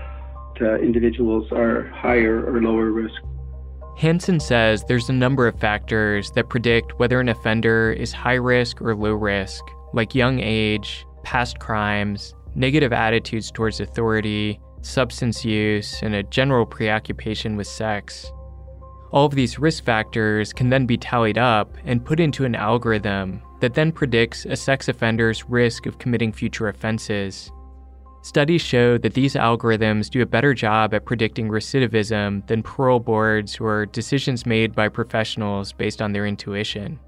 that 0.59 0.81
individuals 0.81 1.51
are 1.51 1.87
higher 1.89 2.45
or 2.45 2.61
lower 2.61 2.91
risk? 2.91 3.21
Hanson 3.99 4.39
says 4.39 4.85
there's 4.85 5.09
a 5.09 5.13
number 5.13 5.45
of 5.45 5.59
factors 5.59 6.31
that 6.31 6.47
predict 6.47 6.97
whether 6.99 7.19
an 7.19 7.27
offender 7.27 7.91
is 7.91 8.13
high 8.13 8.35
risk 8.35 8.81
or 8.81 8.95
low 8.95 9.11
risk, 9.11 9.61
like 9.91 10.15
young 10.15 10.39
age, 10.39 11.05
past 11.23 11.59
crimes, 11.59 12.33
negative 12.55 12.93
attitudes 12.93 13.51
towards 13.51 13.81
authority, 13.81 14.57
substance 14.83 15.43
use, 15.43 16.01
and 16.01 16.15
a 16.15 16.23
general 16.23 16.65
preoccupation 16.65 17.57
with 17.57 17.67
sex. 17.67 18.31
All 19.11 19.25
of 19.25 19.35
these 19.35 19.59
risk 19.59 19.83
factors 19.83 20.53
can 20.53 20.69
then 20.69 20.85
be 20.85 20.97
tallied 20.97 21.37
up 21.37 21.75
and 21.83 22.05
put 22.05 22.21
into 22.21 22.45
an 22.45 22.55
algorithm 22.55 23.41
that 23.59 23.73
then 23.73 23.91
predicts 23.91 24.45
a 24.45 24.55
sex 24.55 24.87
offender's 24.87 25.43
risk 25.49 25.85
of 25.85 25.97
committing 25.97 26.31
future 26.31 26.69
offenses. 26.69 27.51
Studies 28.29 28.61
show 28.61 28.99
that 28.99 29.15
these 29.15 29.33
algorithms 29.33 30.07
do 30.07 30.21
a 30.21 30.25
better 30.27 30.53
job 30.53 30.93
at 30.93 31.03
predicting 31.03 31.49
recidivism 31.49 32.45
than 32.45 32.61
parole 32.61 32.99
boards 32.99 33.59
or 33.59 33.87
decisions 33.87 34.45
made 34.45 34.75
by 34.75 34.87
professionals 34.87 35.73
based 35.73 35.99
on 35.99 36.11
their 36.11 36.27
intuition. 36.27 36.99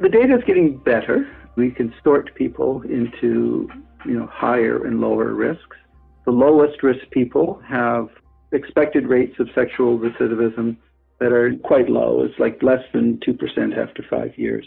The 0.00 0.10
data 0.10 0.36
is 0.36 0.44
getting 0.46 0.76
better. 0.76 1.26
We 1.56 1.70
can 1.70 1.94
sort 2.04 2.34
people 2.34 2.82
into 2.82 3.70
you 4.04 4.12
know, 4.12 4.26
higher 4.30 4.84
and 4.84 5.00
lower 5.00 5.32
risks. 5.32 5.78
The 6.26 6.32
lowest 6.32 6.82
risk 6.82 7.08
people 7.10 7.62
have 7.66 8.10
expected 8.52 9.06
rates 9.06 9.40
of 9.40 9.48
sexual 9.54 9.98
recidivism 9.98 10.76
that 11.20 11.32
are 11.32 11.56
quite 11.64 11.88
low. 11.88 12.22
It's 12.22 12.38
like 12.38 12.62
less 12.62 12.84
than 12.92 13.18
2% 13.26 13.78
after 13.78 14.04
five 14.10 14.36
years. 14.36 14.66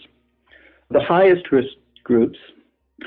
The 0.89 1.03
highest 1.03 1.51
risk 1.51 1.69
groups 2.03 2.39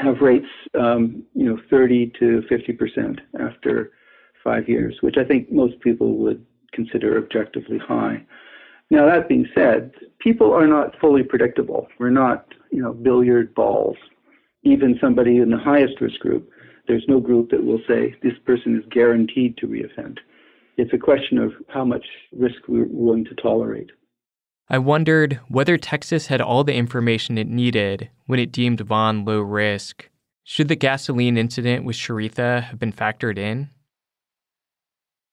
have 0.03 0.21
rates, 0.21 0.47
um, 0.79 1.23
you 1.35 1.45
know, 1.45 1.59
30 1.71 2.13
to 2.19 2.43
50% 2.51 3.19
after 3.41 3.93
five 4.43 4.69
years, 4.69 4.97
which 5.01 5.17
I 5.19 5.25
think 5.25 5.51
most 5.51 5.81
people 5.81 6.17
would 6.19 6.45
consider 6.73 7.19
objectively 7.19 7.79
high. 7.79 8.25
Now, 8.91 9.07
that 9.07 9.29
being 9.29 9.49
said, 9.55 9.93
people 10.21 10.53
are 10.53 10.67
not 10.67 10.99
fully 11.01 11.23
predictable. 11.23 11.89
We're 11.99 12.11
not, 12.11 12.47
you 12.71 12.83
know, 12.83 12.93
billiard 12.93 13.55
balls 13.55 13.97
even 14.67 14.99
somebody 15.01 15.39
in 15.39 15.51
the 15.51 15.59
highest 15.59 16.01
risk 16.01 16.19
group, 16.21 16.51
there's 16.89 17.05
no 17.09 17.21
group 17.21 17.51
that 17.51 17.65
will 17.65 17.81
say 17.87 18.15
this 18.23 18.39
person 18.45 18.77
is 18.77 18.85
guaranteed 18.91 19.57
to 19.59 19.67
reoffend. 19.67 20.19
It's 20.77 20.93
a 20.93 20.99
question 20.99 21.39
of 21.39 21.53
how 21.69 21.85
much 21.85 22.05
risk 22.37 22.57
we're 22.69 22.89
willing 22.89 23.25
to 23.27 23.35
tolerate. 23.37 23.91
I 24.69 24.79
wondered 24.79 25.41
whether 25.49 25.77
Texas 25.77 26.27
had 26.27 26.41
all 26.41 26.65
the 26.65 26.75
information 26.75 27.39
it 27.39 27.49
needed 27.49 28.11
when 28.27 28.41
it 28.41 28.51
deemed 28.51 28.81
Vaughn 28.81 29.25
low 29.25 29.41
risk. 29.41 30.09
Should 30.43 30.69
the 30.69 30.77
gasoline 30.77 31.37
incident 31.37 31.85
with 31.85 31.97
Sharitha 31.97 32.63
have 32.65 32.79
been 32.79 32.93
factored 32.93 33.39
in? 33.39 33.71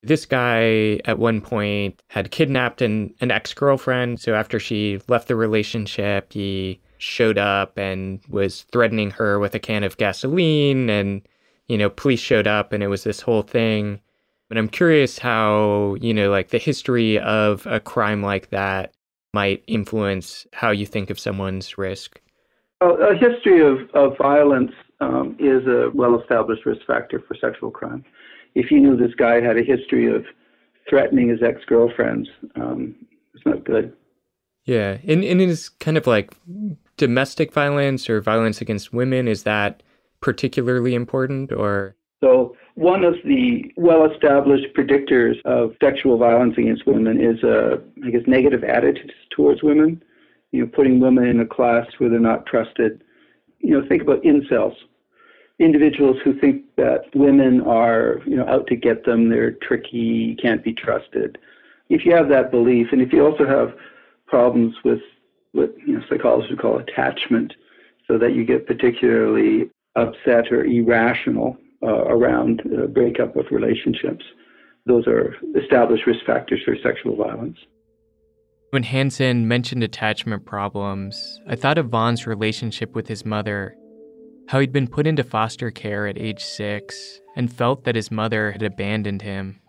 This 0.02 0.26
guy 0.26 1.00
at 1.04 1.18
one 1.18 1.40
point 1.40 2.02
had 2.08 2.30
kidnapped 2.30 2.82
an, 2.82 3.14
an 3.20 3.30
ex 3.30 3.54
girlfriend. 3.54 4.20
So 4.20 4.34
after 4.34 4.60
she 4.60 5.00
left 5.08 5.28
the 5.28 5.36
relationship, 5.36 6.32
he 6.32 6.80
showed 6.98 7.38
up 7.38 7.76
and 7.76 8.20
was 8.28 8.62
threatening 8.72 9.10
her 9.12 9.38
with 9.38 9.54
a 9.54 9.58
can 9.58 9.84
of 9.84 9.96
gasoline 9.96 10.88
and 10.88 11.22
you 11.68 11.76
know 11.76 11.90
police 11.90 12.20
showed 12.20 12.46
up 12.46 12.72
and 12.72 12.82
it 12.82 12.88
was 12.88 13.04
this 13.04 13.20
whole 13.20 13.42
thing 13.42 14.00
but 14.48 14.56
i'm 14.56 14.68
curious 14.68 15.18
how 15.18 15.96
you 16.00 16.14
know 16.14 16.30
like 16.30 16.48
the 16.48 16.58
history 16.58 17.18
of 17.18 17.66
a 17.66 17.78
crime 17.78 18.22
like 18.22 18.48
that 18.48 18.94
might 19.34 19.62
influence 19.66 20.46
how 20.52 20.70
you 20.70 20.86
think 20.86 21.10
of 21.10 21.18
someone's 21.18 21.76
risk 21.76 22.20
well, 22.80 22.96
a 23.00 23.14
history 23.14 23.60
of, 23.60 23.78
of 23.94 24.16
violence 24.18 24.72
um, 25.00 25.36
is 25.38 25.66
a 25.66 25.90
well-established 25.94 26.64
risk 26.64 26.82
factor 26.86 27.22
for 27.26 27.34
sexual 27.40 27.70
crime 27.70 28.04
if 28.54 28.70
you 28.70 28.80
knew 28.80 28.96
this 28.96 29.14
guy 29.16 29.40
had 29.40 29.58
a 29.58 29.62
history 29.62 30.06
of 30.06 30.24
threatening 30.88 31.28
his 31.28 31.42
ex-girlfriends 31.42 32.28
um, 32.56 32.94
it's 33.34 33.44
not 33.44 33.64
good 33.64 33.92
yeah 34.64 34.98
and, 35.06 35.22
and 35.24 35.40
is 35.42 35.68
kind 35.68 35.98
of 35.98 36.06
like 36.06 36.32
domestic 36.96 37.52
violence 37.52 38.08
or 38.08 38.20
violence 38.20 38.60
against 38.60 38.92
women? 38.92 39.28
Is 39.28 39.42
that 39.44 39.82
particularly 40.20 40.94
important 40.94 41.52
or? 41.52 41.96
So, 42.22 42.56
one 42.74 43.04
of 43.04 43.14
the 43.24 43.72
well 43.76 44.10
established 44.10 44.74
predictors 44.74 45.40
of 45.44 45.74
sexual 45.82 46.18
violence 46.18 46.54
against 46.58 46.86
women 46.86 47.20
is, 47.20 47.42
uh, 47.44 47.76
I 48.04 48.10
guess, 48.10 48.22
negative 48.26 48.64
attitudes 48.64 49.14
towards 49.30 49.62
women. 49.62 50.02
You 50.50 50.62
know, 50.62 50.70
putting 50.72 51.00
women 51.00 51.26
in 51.26 51.40
a 51.40 51.46
class 51.46 51.86
where 51.98 52.10
they're 52.10 52.20
not 52.20 52.46
trusted. 52.46 53.02
You 53.60 53.70
know, 53.80 53.88
think 53.88 54.02
about 54.02 54.22
incels, 54.22 54.74
individuals 55.58 56.16
who 56.24 56.38
think 56.38 56.64
that 56.76 57.04
women 57.14 57.60
are, 57.62 58.20
you 58.26 58.36
know, 58.36 58.46
out 58.46 58.66
to 58.68 58.76
get 58.76 59.04
them, 59.04 59.28
they're 59.28 59.52
tricky, 59.52 60.36
can't 60.40 60.62
be 60.62 60.72
trusted. 60.72 61.38
If 61.88 62.04
you 62.04 62.14
have 62.14 62.28
that 62.28 62.50
belief, 62.50 62.88
and 62.92 63.00
if 63.00 63.12
you 63.12 63.24
also 63.24 63.46
have 63.46 63.74
problems 64.26 64.74
with 64.84 65.00
what 65.52 65.74
you 65.86 65.94
know, 65.94 66.04
psychologists 66.08 66.50
would 66.50 66.60
call 66.60 66.78
attachment, 66.78 67.54
so 68.06 68.18
that 68.18 68.34
you 68.34 68.44
get 68.44 68.66
particularly 68.66 69.70
upset 69.96 70.52
or 70.52 70.64
irrational 70.64 71.56
around 71.88 72.62
uh, 72.66 72.86
breakup 72.86 73.36
of 73.36 73.46
relationships. 73.50 74.24
Those 74.86 75.06
are 75.06 75.34
established 75.56 76.06
risk 76.06 76.24
factors 76.26 76.60
for 76.64 76.76
sexual 76.82 77.16
violence. 77.16 77.58
When 78.70 78.82
Hanson 78.82 79.46
mentioned 79.46 79.84
attachment 79.84 80.44
problems, 80.44 81.40
I 81.48 81.54
thought 81.54 81.78
of 81.78 81.90
Vaughn's 81.90 82.26
relationship 82.26 82.94
with 82.94 83.06
his 83.06 83.24
mother, 83.24 83.76
how 84.48 84.60
he'd 84.60 84.72
been 84.72 84.88
put 84.88 85.06
into 85.06 85.22
foster 85.22 85.70
care 85.70 86.06
at 86.06 86.18
age 86.18 86.42
six 86.42 87.20
and 87.36 87.52
felt 87.52 87.84
that 87.84 87.94
his 87.94 88.10
mother 88.10 88.50
had 88.50 88.62
abandoned 88.62 89.22
him. 89.22 89.60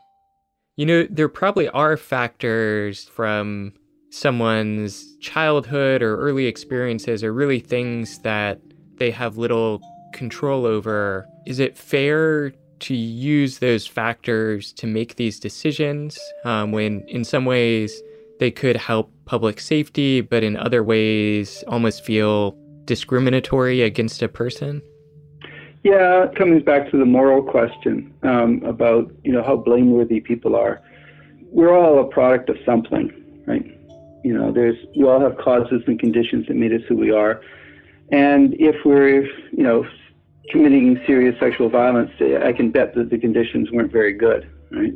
You 0.76 0.86
know, 0.86 1.08
there 1.10 1.30
probably 1.30 1.70
are 1.70 1.96
factors 1.98 3.06
from 3.06 3.74
someone's 4.10 5.18
childhood 5.18 6.02
or 6.02 6.18
early 6.18 6.48
experiences 6.48 7.24
are 7.24 7.34
really 7.34 7.60
things 7.60 8.20
that 8.20 8.60
they 8.98 9.12
have 9.12 9.38
little 9.38 9.82
control 10.16 10.66
over, 10.66 11.28
is 11.46 11.60
it 11.60 11.78
fair 11.78 12.52
to 12.80 12.96
use 12.96 13.60
those 13.60 13.86
factors 13.86 14.74
to 14.74 14.88
make 14.88 15.16
these 15.16 15.40
decisions 15.40 16.18
um, 16.44 16.72
when, 16.72 17.02
in 17.08 17.24
some 17.24 17.46
ways, 17.46 18.02
they 18.40 18.52
could 18.52 18.76
help 18.76 19.12
public 19.26 19.60
safety, 19.60 20.22
but 20.22 20.44
in 20.44 20.58
other 20.58 20.84
ways, 20.84 21.64
almost 21.68 22.04
feel 22.04 22.58
discriminatory 22.86 23.82
against 23.82 24.22
a 24.22 24.28
person? 24.28 24.82
Yeah, 25.84 26.28
comes 26.36 26.64
back 26.64 26.90
to 26.92 26.98
the 26.98 27.06
moral 27.06 27.44
question 27.44 28.12
um, 28.24 28.64
about 28.64 29.12
you 29.24 29.32
know 29.32 29.44
how 29.44 29.56
blameworthy 29.56 30.20
people 30.20 30.56
are. 30.56 30.82
We're 31.52 31.78
all 31.78 32.00
a 32.00 32.08
product 32.08 32.50
of 32.50 32.58
something, 32.66 33.12
right? 33.46 33.66
You 34.24 34.34
know, 34.34 34.52
there's 34.52 34.78
we 34.98 35.04
all 35.06 35.20
have 35.20 35.38
causes 35.38 35.84
and 35.86 36.00
conditions 36.00 36.48
that 36.48 36.56
made 36.56 36.74
us 36.74 36.82
who 36.90 36.96
we 36.98 37.12
are, 37.12 37.40
and 38.12 38.56
if 38.56 38.84
we're 38.84 39.26
you 39.52 39.64
know 39.64 39.86
committing 40.52 41.02
serious 41.06 41.40
sexual 41.40 41.70
violence, 41.70 42.12
I 42.20 42.54
can 42.54 42.72
bet 42.72 42.96
that 42.96 43.10
the 43.10 43.18
conditions 43.18 43.72
weren't 43.72 43.92
very 43.92 44.14
good, 44.14 44.50
right? 44.72 44.94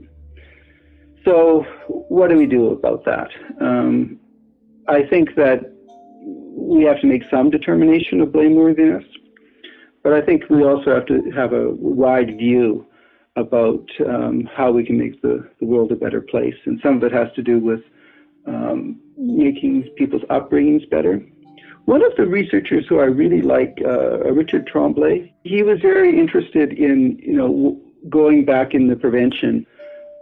So, 1.26 1.66
what 1.88 2.30
do 2.30 2.38
we 2.38 2.46
do 2.46 2.72
about 2.72 3.06
that? 3.06 3.30
Um, 3.60 4.20
I 4.88 5.04
think 5.04 5.36
that 5.36 5.72
we 6.26 6.84
have 6.84 7.00
to 7.02 7.08
make 7.08 7.24
some 7.30 7.50
determination 7.50 8.22
of 8.22 8.30
blameworthiness, 8.30 9.06
but 10.04 10.14
I 10.14 10.22
think 10.22 10.50
we 10.50 10.64
also 10.64 10.94
have 10.96 11.06
to 11.08 11.30
have 11.36 11.54
a 11.54 11.70
wide 11.72 12.38
view 12.38 12.86
about 13.36 13.88
um, 14.06 14.50
how 14.56 14.72
we 14.72 14.86
can 14.86 14.98
make 14.98 15.22
the, 15.22 15.48
the 15.60 15.66
world 15.66 15.92
a 15.92 15.96
better 15.96 16.22
place. 16.22 16.56
And 16.66 16.80
some 16.84 16.98
of 16.98 17.04
it 17.04 17.12
has 17.12 17.28
to 17.36 17.42
do 17.42 17.60
with 17.60 17.82
um, 18.46 19.00
making 19.18 19.90
people's 19.98 20.24
upbringings 20.24 20.90
better. 20.90 21.22
One 21.89 22.06
of 22.06 22.15
the 22.17 22.28
researchers 22.28 22.86
who 22.88 22.99
I 22.99 23.06
really 23.06 23.41
like, 23.41 23.82
uh, 23.84 24.32
Richard 24.32 24.67
Tremblay, 24.67 25.34
he 25.43 25.63
was 25.63 25.80
very 25.80 26.19
interested 26.19 26.71
in, 26.71 27.17
you 27.17 27.34
know, 27.34 27.82
going 28.08 28.45
back 28.45 28.75
in 28.75 28.89
the 28.89 28.95
prevention. 28.95 29.65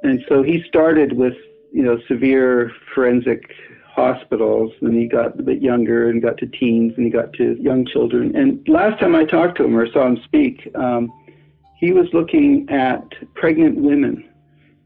And 0.01 0.23
so 0.29 0.43
he 0.43 0.63
started 0.65 1.17
with, 1.17 1.33
you 1.73 1.83
know, 1.83 1.99
severe 2.07 2.71
forensic 2.95 3.51
hospitals, 3.85 4.71
and 4.79 4.95
he 4.95 5.09
got 5.09 5.37
a 5.37 5.43
bit 5.43 5.61
younger 5.61 6.09
and 6.09 6.21
got 6.21 6.37
to 6.37 6.45
teens 6.45 6.93
and 6.95 7.03
he 7.03 7.11
got 7.11 7.33
to 7.33 7.57
young 7.61 7.85
children. 7.85 8.33
And 8.33 8.65
last 8.69 9.01
time 9.01 9.13
I 9.13 9.25
talked 9.25 9.57
to 9.57 9.65
him 9.65 9.75
or 9.75 9.91
saw 9.91 10.07
him 10.07 10.21
speak, 10.23 10.71
um, 10.75 11.11
he 11.75 11.91
was 11.91 12.07
looking 12.13 12.65
at 12.69 13.03
pregnant 13.33 13.75
women, 13.75 14.23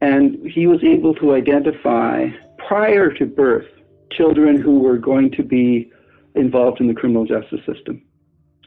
and 0.01 0.49
he 0.49 0.65
was 0.65 0.83
able 0.83 1.13
to 1.21 1.35
identify 1.35 2.29
prior 2.57 3.13
to 3.13 3.27
birth 3.27 3.67
children 4.11 4.59
who 4.59 4.79
were 4.79 4.97
going 4.97 5.29
to 5.33 5.43
be 5.43 5.91
involved 6.35 6.79
in 6.79 6.87
the 6.87 6.93
criminal 6.93 7.25
justice 7.25 7.61
system. 7.65 8.01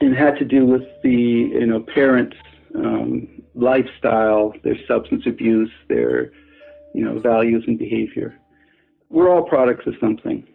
And 0.01 0.15
had 0.15 0.37
to 0.39 0.45
do 0.45 0.67
with 0.67 0.83
the 1.03 1.11
you 1.11 1.67
know 1.67 1.81
parents' 1.81 2.37
um, 2.75 3.43
lifestyle, 3.55 4.53
their 4.65 4.77
substance 4.87 5.23
abuse, 5.27 5.71
their 5.89 6.33
you 6.95 7.05
know 7.05 7.19
values 7.19 7.65
and 7.67 7.79
behavior. 7.79 8.39
We're 9.09 9.31
all 9.31 9.43
products 9.43 9.87
of 9.87 9.95
something. 10.01 10.47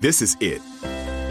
This 0.00 0.22
is 0.22 0.34
it. 0.40 0.62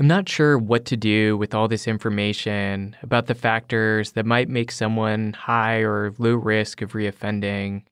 I'm 0.00 0.06
not 0.06 0.30
sure 0.30 0.56
what 0.56 0.86
to 0.86 0.96
do 0.96 1.36
with 1.36 1.54
all 1.54 1.68
this 1.68 1.86
information 1.86 2.96
about 3.02 3.26
the 3.26 3.34
factors 3.34 4.12
that 4.12 4.24
might 4.24 4.48
make 4.48 4.72
someone 4.72 5.34
high 5.34 5.80
or 5.80 6.14
low 6.16 6.36
risk 6.36 6.80
of 6.80 6.92
reoffending. 6.92 7.82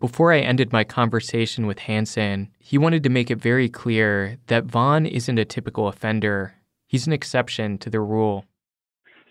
Before 0.00 0.32
I 0.32 0.38
ended 0.38 0.72
my 0.72 0.82
conversation 0.82 1.66
with 1.66 1.80
Hanson, 1.80 2.48
he 2.58 2.78
wanted 2.78 3.02
to 3.02 3.10
make 3.10 3.30
it 3.30 3.36
very 3.36 3.68
clear 3.68 4.38
that 4.46 4.64
Vaughn 4.64 5.04
isn't 5.04 5.38
a 5.38 5.44
typical 5.44 5.88
offender. 5.88 6.54
He's 6.86 7.06
an 7.06 7.12
exception 7.12 7.76
to 7.78 7.90
the 7.90 8.00
rule. 8.00 8.46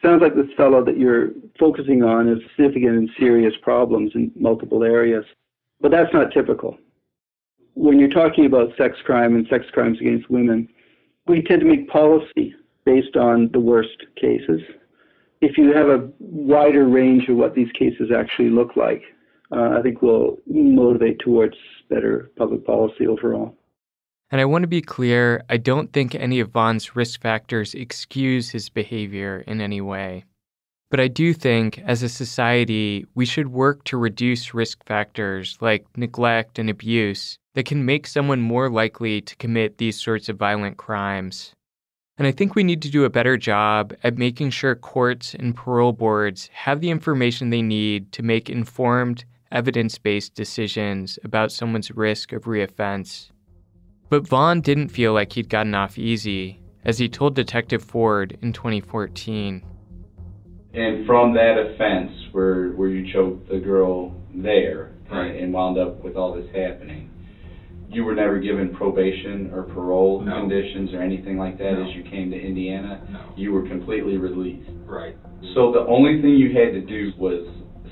Sounds 0.03 0.21
like 0.21 0.36
this 0.36 0.53
fellow 0.55 0.86
that 0.86 0.99
you're 0.99 1.29
focusing 1.60 2.03
on 2.03 2.27
has 2.27 2.38
significant 2.55 2.97
and 2.97 3.10
serious 3.17 3.55
problems 3.63 4.12
in 4.13 4.31
multiple 4.36 4.84
areas, 4.84 5.25
but 5.79 5.89
that's 5.89 6.13
not 6.13 6.31
typical. 6.31 6.77
When 7.73 7.97
you're 7.97 8.10
talking 8.10 8.45
about 8.45 8.77
sex 8.77 8.97
crime 9.03 9.34
and 9.34 9.47
sex 9.47 9.65
crimes 9.73 9.99
against 9.99 10.29
women, 10.29 10.69
we 11.31 11.41
tend 11.41 11.61
to 11.61 11.65
make 11.65 11.87
policy 11.89 12.53
based 12.85 13.15
on 13.15 13.49
the 13.53 13.59
worst 13.59 14.05
cases. 14.15 14.61
If 15.39 15.57
you 15.57 15.73
have 15.73 15.87
a 15.87 16.09
wider 16.19 16.87
range 16.87 17.29
of 17.29 17.37
what 17.37 17.55
these 17.55 17.71
cases 17.71 18.11
actually 18.15 18.49
look 18.49 18.75
like, 18.75 19.01
uh, 19.51 19.77
I 19.77 19.81
think 19.81 20.01
we'll 20.01 20.37
motivate 20.45 21.19
towards 21.19 21.55
better 21.89 22.31
public 22.37 22.65
policy 22.65 23.07
overall. 23.07 23.55
And 24.29 24.39
I 24.39 24.45
want 24.45 24.63
to 24.63 24.67
be 24.67 24.81
clear 24.81 25.43
I 25.49 25.57
don't 25.57 25.91
think 25.91 26.15
any 26.15 26.39
of 26.39 26.51
Vaughn's 26.51 26.95
risk 26.95 27.21
factors 27.21 27.73
excuse 27.73 28.49
his 28.49 28.69
behavior 28.69 29.43
in 29.47 29.61
any 29.61 29.81
way. 29.81 30.25
But 30.89 30.99
I 30.99 31.07
do 31.07 31.33
think, 31.33 31.79
as 31.85 32.03
a 32.03 32.09
society, 32.09 33.05
we 33.15 33.25
should 33.25 33.47
work 33.47 33.85
to 33.85 33.97
reduce 33.97 34.53
risk 34.53 34.85
factors 34.85 35.57
like 35.61 35.85
neglect 35.97 36.59
and 36.59 36.69
abuse 36.69 37.39
that 37.53 37.65
can 37.65 37.85
make 37.85 38.07
someone 38.07 38.41
more 38.41 38.69
likely 38.69 39.21
to 39.21 39.35
commit 39.35 39.77
these 39.77 39.99
sorts 40.01 40.29
of 40.29 40.37
violent 40.37 40.77
crimes. 40.77 41.53
And 42.17 42.27
I 42.27 42.31
think 42.31 42.55
we 42.55 42.63
need 42.63 42.81
to 42.83 42.89
do 42.89 43.03
a 43.03 43.09
better 43.09 43.37
job 43.37 43.93
at 44.03 44.17
making 44.17 44.51
sure 44.51 44.75
courts 44.75 45.33
and 45.33 45.55
parole 45.55 45.93
boards 45.93 46.49
have 46.53 46.79
the 46.81 46.89
information 46.89 47.49
they 47.49 47.61
need 47.61 48.11
to 48.13 48.23
make 48.23 48.49
informed, 48.49 49.25
evidence 49.51 49.97
based 49.97 50.35
decisions 50.35 51.17
about 51.23 51.51
someone's 51.51 51.91
risk 51.91 52.31
of 52.31 52.43
reoffense. 52.43 53.29
But 54.09 54.27
Vaughn 54.27 54.61
didn't 54.61 54.89
feel 54.89 55.13
like 55.13 55.33
he'd 55.33 55.49
gotten 55.49 55.73
off 55.73 55.97
easy, 55.97 56.61
as 56.83 56.99
he 56.99 57.07
told 57.09 57.35
Detective 57.35 57.83
Ford 57.83 58.37
in 58.41 58.53
2014. 58.53 59.63
And 60.73 61.05
from 61.05 61.33
that 61.33 61.57
offense, 61.57 62.11
where 62.31 62.69
where 62.71 62.89
you 62.89 63.11
choked 63.11 63.49
the 63.49 63.59
girl 63.59 64.15
there 64.33 64.91
Right. 65.09 65.31
and, 65.31 65.39
and 65.39 65.53
wound 65.53 65.77
up 65.77 66.01
with 66.03 66.15
all 66.15 66.33
this 66.33 66.49
happening, 66.55 67.09
you 67.91 68.06
were 68.06 68.15
never 68.15 68.39
given 68.39 68.73
probation 68.73 69.51
or 69.54 69.63
parole 69.63 70.21
No. 70.21 70.39
conditions 70.39 70.93
or 70.93 71.01
anything 71.01 71.38
like 71.38 71.58
that 71.58 71.73
No. 71.73 71.84
as 71.84 71.95
you 71.95 72.04
came 72.04 72.32
to 72.32 72.39
Indiana. 72.39 73.01
No. 73.12 73.19
You 73.36 73.51
were 73.51 73.63
completely 73.63 74.17
released. 74.17 74.69
Right. 74.86 75.15
So 75.54 75.71
the 75.71 75.86
only 75.88 76.21
thing 76.21 76.32
you 76.32 76.54
had 76.54 76.71
to 76.73 76.82
do 76.82 77.12
was 77.17 77.45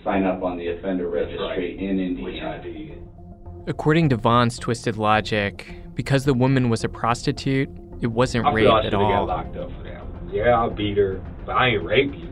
sign 0.03 0.23
up 0.23 0.41
on 0.41 0.57
the 0.57 0.69
offender 0.69 1.09
registry 1.09 1.47
right. 1.47 1.79
in 1.79 2.23
Which 2.23 2.41
I 2.41 2.55
Indiana. 2.57 2.63
did. 2.63 3.03
According 3.67 4.09
to 4.09 4.15
Vaughn's 4.17 4.57
twisted 4.57 4.95
logic, 4.97 5.69
because 5.95 6.23
the 6.23 6.33
woman 6.33 6.69
was 6.69 6.83
a 6.85 6.89
prostitute, 6.89 7.69
it 8.01 8.07
wasn't 8.07 8.45
I 8.45 8.53
rape 8.53 8.65
feel 8.65 8.71
I 8.71 8.77
at 8.79 8.83
should 8.85 8.93
have 8.93 9.01
got 9.01 9.21
locked 9.27 9.57
up 9.57 9.69
for 9.77 9.83
that 9.83 10.01
one. 10.09 10.29
Yeah, 10.33 10.63
I 10.63 10.69
beat 10.69 10.97
her, 10.97 11.21
but 11.45 11.51
I 11.57 11.67
ain't 11.67 11.83
rape 11.83 12.13
you. 12.15 12.29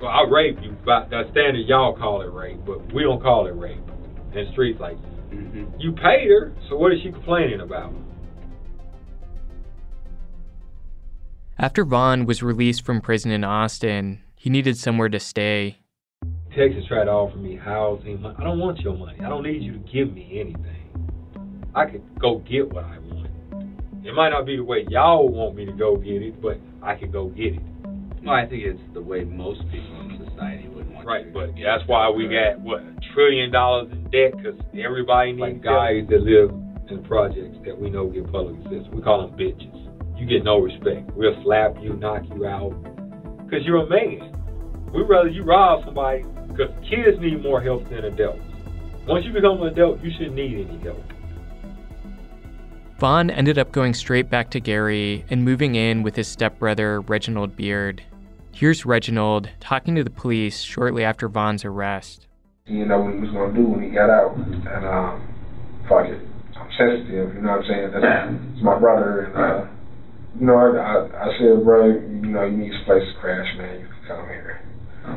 Well, 0.00 0.10
I 0.10 0.24
rape 0.28 0.58
you, 0.60 0.76
but 0.84 1.08
the 1.10 1.22
standard 1.30 1.66
y'all 1.66 1.96
call 1.96 2.20
it 2.22 2.32
rape, 2.32 2.58
but 2.66 2.92
we 2.92 3.04
don't 3.04 3.22
call 3.22 3.46
it 3.46 3.54
rape. 3.54 3.78
In 4.34 4.44
the 4.44 4.50
streets 4.52 4.80
like 4.80 4.96
hmm 5.30 5.64
you 5.78 5.92
paid 5.92 6.28
her, 6.30 6.52
so 6.68 6.76
what 6.76 6.92
is 6.92 7.00
she 7.02 7.10
complaining 7.10 7.60
about? 7.60 7.92
After 11.58 11.84
Vaughn 11.84 12.26
was 12.26 12.42
released 12.42 12.84
from 12.84 13.00
prison 13.00 13.30
in 13.30 13.44
Austin, 13.44 14.22
he 14.34 14.50
needed 14.50 14.76
somewhere 14.76 15.08
to 15.08 15.20
stay. 15.20 15.78
Texas 16.56 16.84
tried 16.88 17.04
to 17.04 17.10
offer 17.10 17.36
me 17.36 17.56
housing. 17.56 18.24
I 18.38 18.44
don't 18.44 18.58
want 18.58 18.78
your 18.80 18.96
money. 18.96 19.18
I 19.20 19.28
don't 19.28 19.42
need 19.42 19.62
you 19.62 19.72
to 19.72 19.78
give 19.78 20.12
me 20.12 20.40
anything. 20.40 21.70
I 21.74 21.86
could 21.86 22.02
go 22.18 22.38
get 22.38 22.72
what 22.72 22.84
I 22.84 22.98
want. 22.98 23.30
It 24.04 24.14
might 24.14 24.30
not 24.30 24.46
be 24.46 24.56
the 24.56 24.64
way 24.64 24.84
y'all 24.88 25.28
want 25.28 25.56
me 25.56 25.64
to 25.66 25.72
go 25.72 25.96
get 25.96 26.22
it, 26.22 26.40
but 26.40 26.58
I 26.82 26.94
could 26.94 27.12
go 27.12 27.28
get 27.28 27.54
it. 27.54 27.62
Well, 28.24 28.34
I 28.34 28.46
think 28.46 28.62
it's 28.64 28.80
the 28.94 29.02
way 29.02 29.24
most 29.24 29.60
people 29.70 30.00
in 30.00 30.28
society 30.30 30.68
would 30.68 30.88
want 30.92 31.06
Right, 31.06 31.26
to 31.26 31.32
but 31.32 31.56
get 31.56 31.64
that's 31.64 31.88
why 31.88 32.08
we 32.10 32.24
got 32.28 32.60
what 32.60 32.80
a 32.80 32.94
trillion 33.14 33.50
dollars 33.50 33.88
in 33.92 34.03
debt 34.14 34.36
because 34.36 34.60
everybody 34.78 35.32
needs 35.32 35.40
Like 35.40 35.62
guys 35.62 36.06
that 36.08 36.22
live 36.22 36.50
in 36.88 37.02
projects 37.02 37.58
that 37.66 37.74
we 37.74 37.90
know 37.90 38.06
get 38.06 38.30
public 38.30 38.56
assistance. 38.60 38.86
We 38.92 39.02
call 39.02 39.26
them 39.26 39.36
bitches. 39.36 39.74
you 40.16 40.26
get 40.26 40.44
no 40.44 40.58
respect. 40.58 41.10
We'll 41.14 41.34
slap 41.42 41.74
you, 41.82 41.94
knock 41.94 42.22
you 42.34 42.46
out, 42.46 42.72
because 43.44 43.64
you're 43.64 43.82
a 43.82 43.88
man. 43.88 44.30
We'd 44.92 45.08
rather 45.08 45.28
you 45.28 45.42
rob 45.42 45.84
somebody, 45.84 46.22
because 46.48 46.70
kids 46.88 47.18
need 47.20 47.42
more 47.42 47.60
help 47.60 47.88
than 47.88 48.04
adults. 48.04 48.40
Once 49.06 49.24
you 49.26 49.32
become 49.32 49.60
an 49.62 49.68
adult, 49.68 50.02
you 50.02 50.12
shouldn't 50.12 50.36
need 50.36 50.68
any 50.68 50.78
help. 50.78 51.02
Vaughn 52.98 53.28
ended 53.28 53.58
up 53.58 53.72
going 53.72 53.92
straight 53.92 54.30
back 54.30 54.50
to 54.50 54.60
Gary 54.60 55.24
and 55.28 55.44
moving 55.44 55.74
in 55.74 56.02
with 56.02 56.14
his 56.14 56.28
stepbrother, 56.28 57.00
Reginald 57.00 57.56
Beard. 57.56 58.02
Here's 58.52 58.86
Reginald 58.86 59.50
talking 59.58 59.96
to 59.96 60.04
the 60.04 60.10
police 60.10 60.60
shortly 60.60 61.02
after 61.02 61.28
Vaughn's 61.28 61.64
arrest. 61.64 62.28
He 62.64 62.80
didn't 62.80 62.88
know 62.88 63.04
what 63.04 63.12
he 63.12 63.20
was 63.20 63.28
to 63.28 63.52
do 63.52 63.68
when 63.68 63.84
he 63.84 63.92
got 63.92 64.08
out. 64.08 64.40
And, 64.40 64.88
um, 64.88 65.20
fuck 65.84 66.08
it. 66.08 66.16
I'm 66.56 66.72
sensitive, 66.80 67.36
you 67.36 67.44
know 67.44 67.60
what 67.60 67.68
I'm 67.68 67.68
saying? 67.68 67.92
That's, 67.92 68.00
that's 68.00 68.64
my 68.64 68.80
brother. 68.80 69.28
And, 69.28 69.36
uh, 69.36 69.68
you 70.40 70.46
know, 70.48 70.56
I, 70.56 70.72
I, 70.72 71.28
I 71.28 71.36
said, 71.36 71.60
brother, 71.60 72.00
you 72.00 72.32
know, 72.32 72.48
you 72.48 72.56
need 72.56 72.72
a 72.72 72.84
place 72.88 73.04
to 73.04 73.20
crash, 73.20 73.52
man. 73.60 73.84
You 73.84 73.88
can 73.92 74.00
come 74.08 74.24
here. 74.32 74.64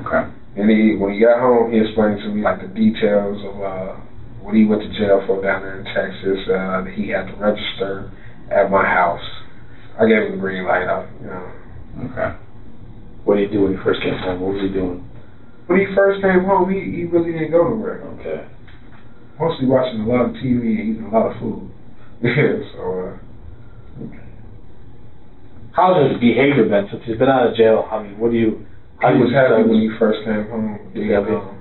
Okay. 0.03 0.27
And 0.59 0.67
he, 0.67 0.99
when 0.99 1.15
he 1.15 1.23
got 1.23 1.39
home, 1.39 1.71
he 1.71 1.79
explained 1.79 2.19
to 2.19 2.35
me, 2.35 2.43
like, 2.43 2.59
the 2.59 2.67
details 2.67 3.39
of, 3.39 3.55
uh, 3.63 3.95
when 4.43 4.59
he 4.59 4.67
went 4.67 4.83
to 4.83 4.91
jail 4.99 5.23
for 5.23 5.39
down 5.39 5.63
there 5.63 5.79
in 5.79 5.87
Texas, 5.95 6.43
uh, 6.51 6.83
he 6.99 7.15
had 7.15 7.31
to 7.31 7.35
register 7.39 8.11
at 8.51 8.67
my 8.67 8.83
house. 8.83 9.23
I 9.95 10.03
gave 10.03 10.27
him 10.27 10.35
the 10.35 10.43
green 10.43 10.67
light 10.67 10.83
out, 10.83 11.07
you 11.23 11.31
know. 11.31 12.11
Okay. 12.11 12.35
What 13.23 13.39
did 13.39 13.47
he 13.47 13.55
do 13.55 13.63
when 13.63 13.71
he 13.71 13.79
first 13.87 14.03
came 14.03 14.19
home? 14.19 14.43
What 14.43 14.59
was 14.59 14.67
he 14.67 14.67
doing? 14.67 15.06
When 15.67 15.79
he 15.79 15.85
first 15.95 16.21
came 16.21 16.43
home, 16.43 16.71
he, 16.71 16.79
he 16.79 17.03
really 17.05 17.31
didn't 17.33 17.51
go 17.51 17.67
nowhere. 17.67 18.01
Okay. 18.19 18.47
Mostly 19.39 19.67
watching 19.67 20.01
a 20.01 20.07
lot 20.07 20.25
of 20.25 20.35
TV 20.35 20.79
and 20.79 20.79
eating 20.79 21.03
a 21.03 21.11
lot 21.11 21.31
of 21.31 21.39
food. 21.39 21.69
yeah, 22.23 22.57
so, 22.73 22.81
uh, 22.81 23.17
How's 25.77 26.09
his 26.09 26.19
behavior 26.19 26.65
been 26.65 26.87
since 26.89 27.03
he's 27.05 27.19
been 27.19 27.29
out 27.29 27.45
of 27.45 27.55
jail? 27.55 27.85
I 27.91 28.01
mean, 28.01 28.17
what 28.17 28.31
do 28.31 28.37
you? 28.37 28.65
How 28.99 29.13
he 29.13 29.21
was 29.21 29.29
happy 29.29 29.61
when 29.61 29.77
he 29.77 29.93
first 29.99 30.25
came 30.25 30.49
home. 30.49 30.89
He 30.95 31.13
happy? 31.13 31.37
um, 31.37 31.53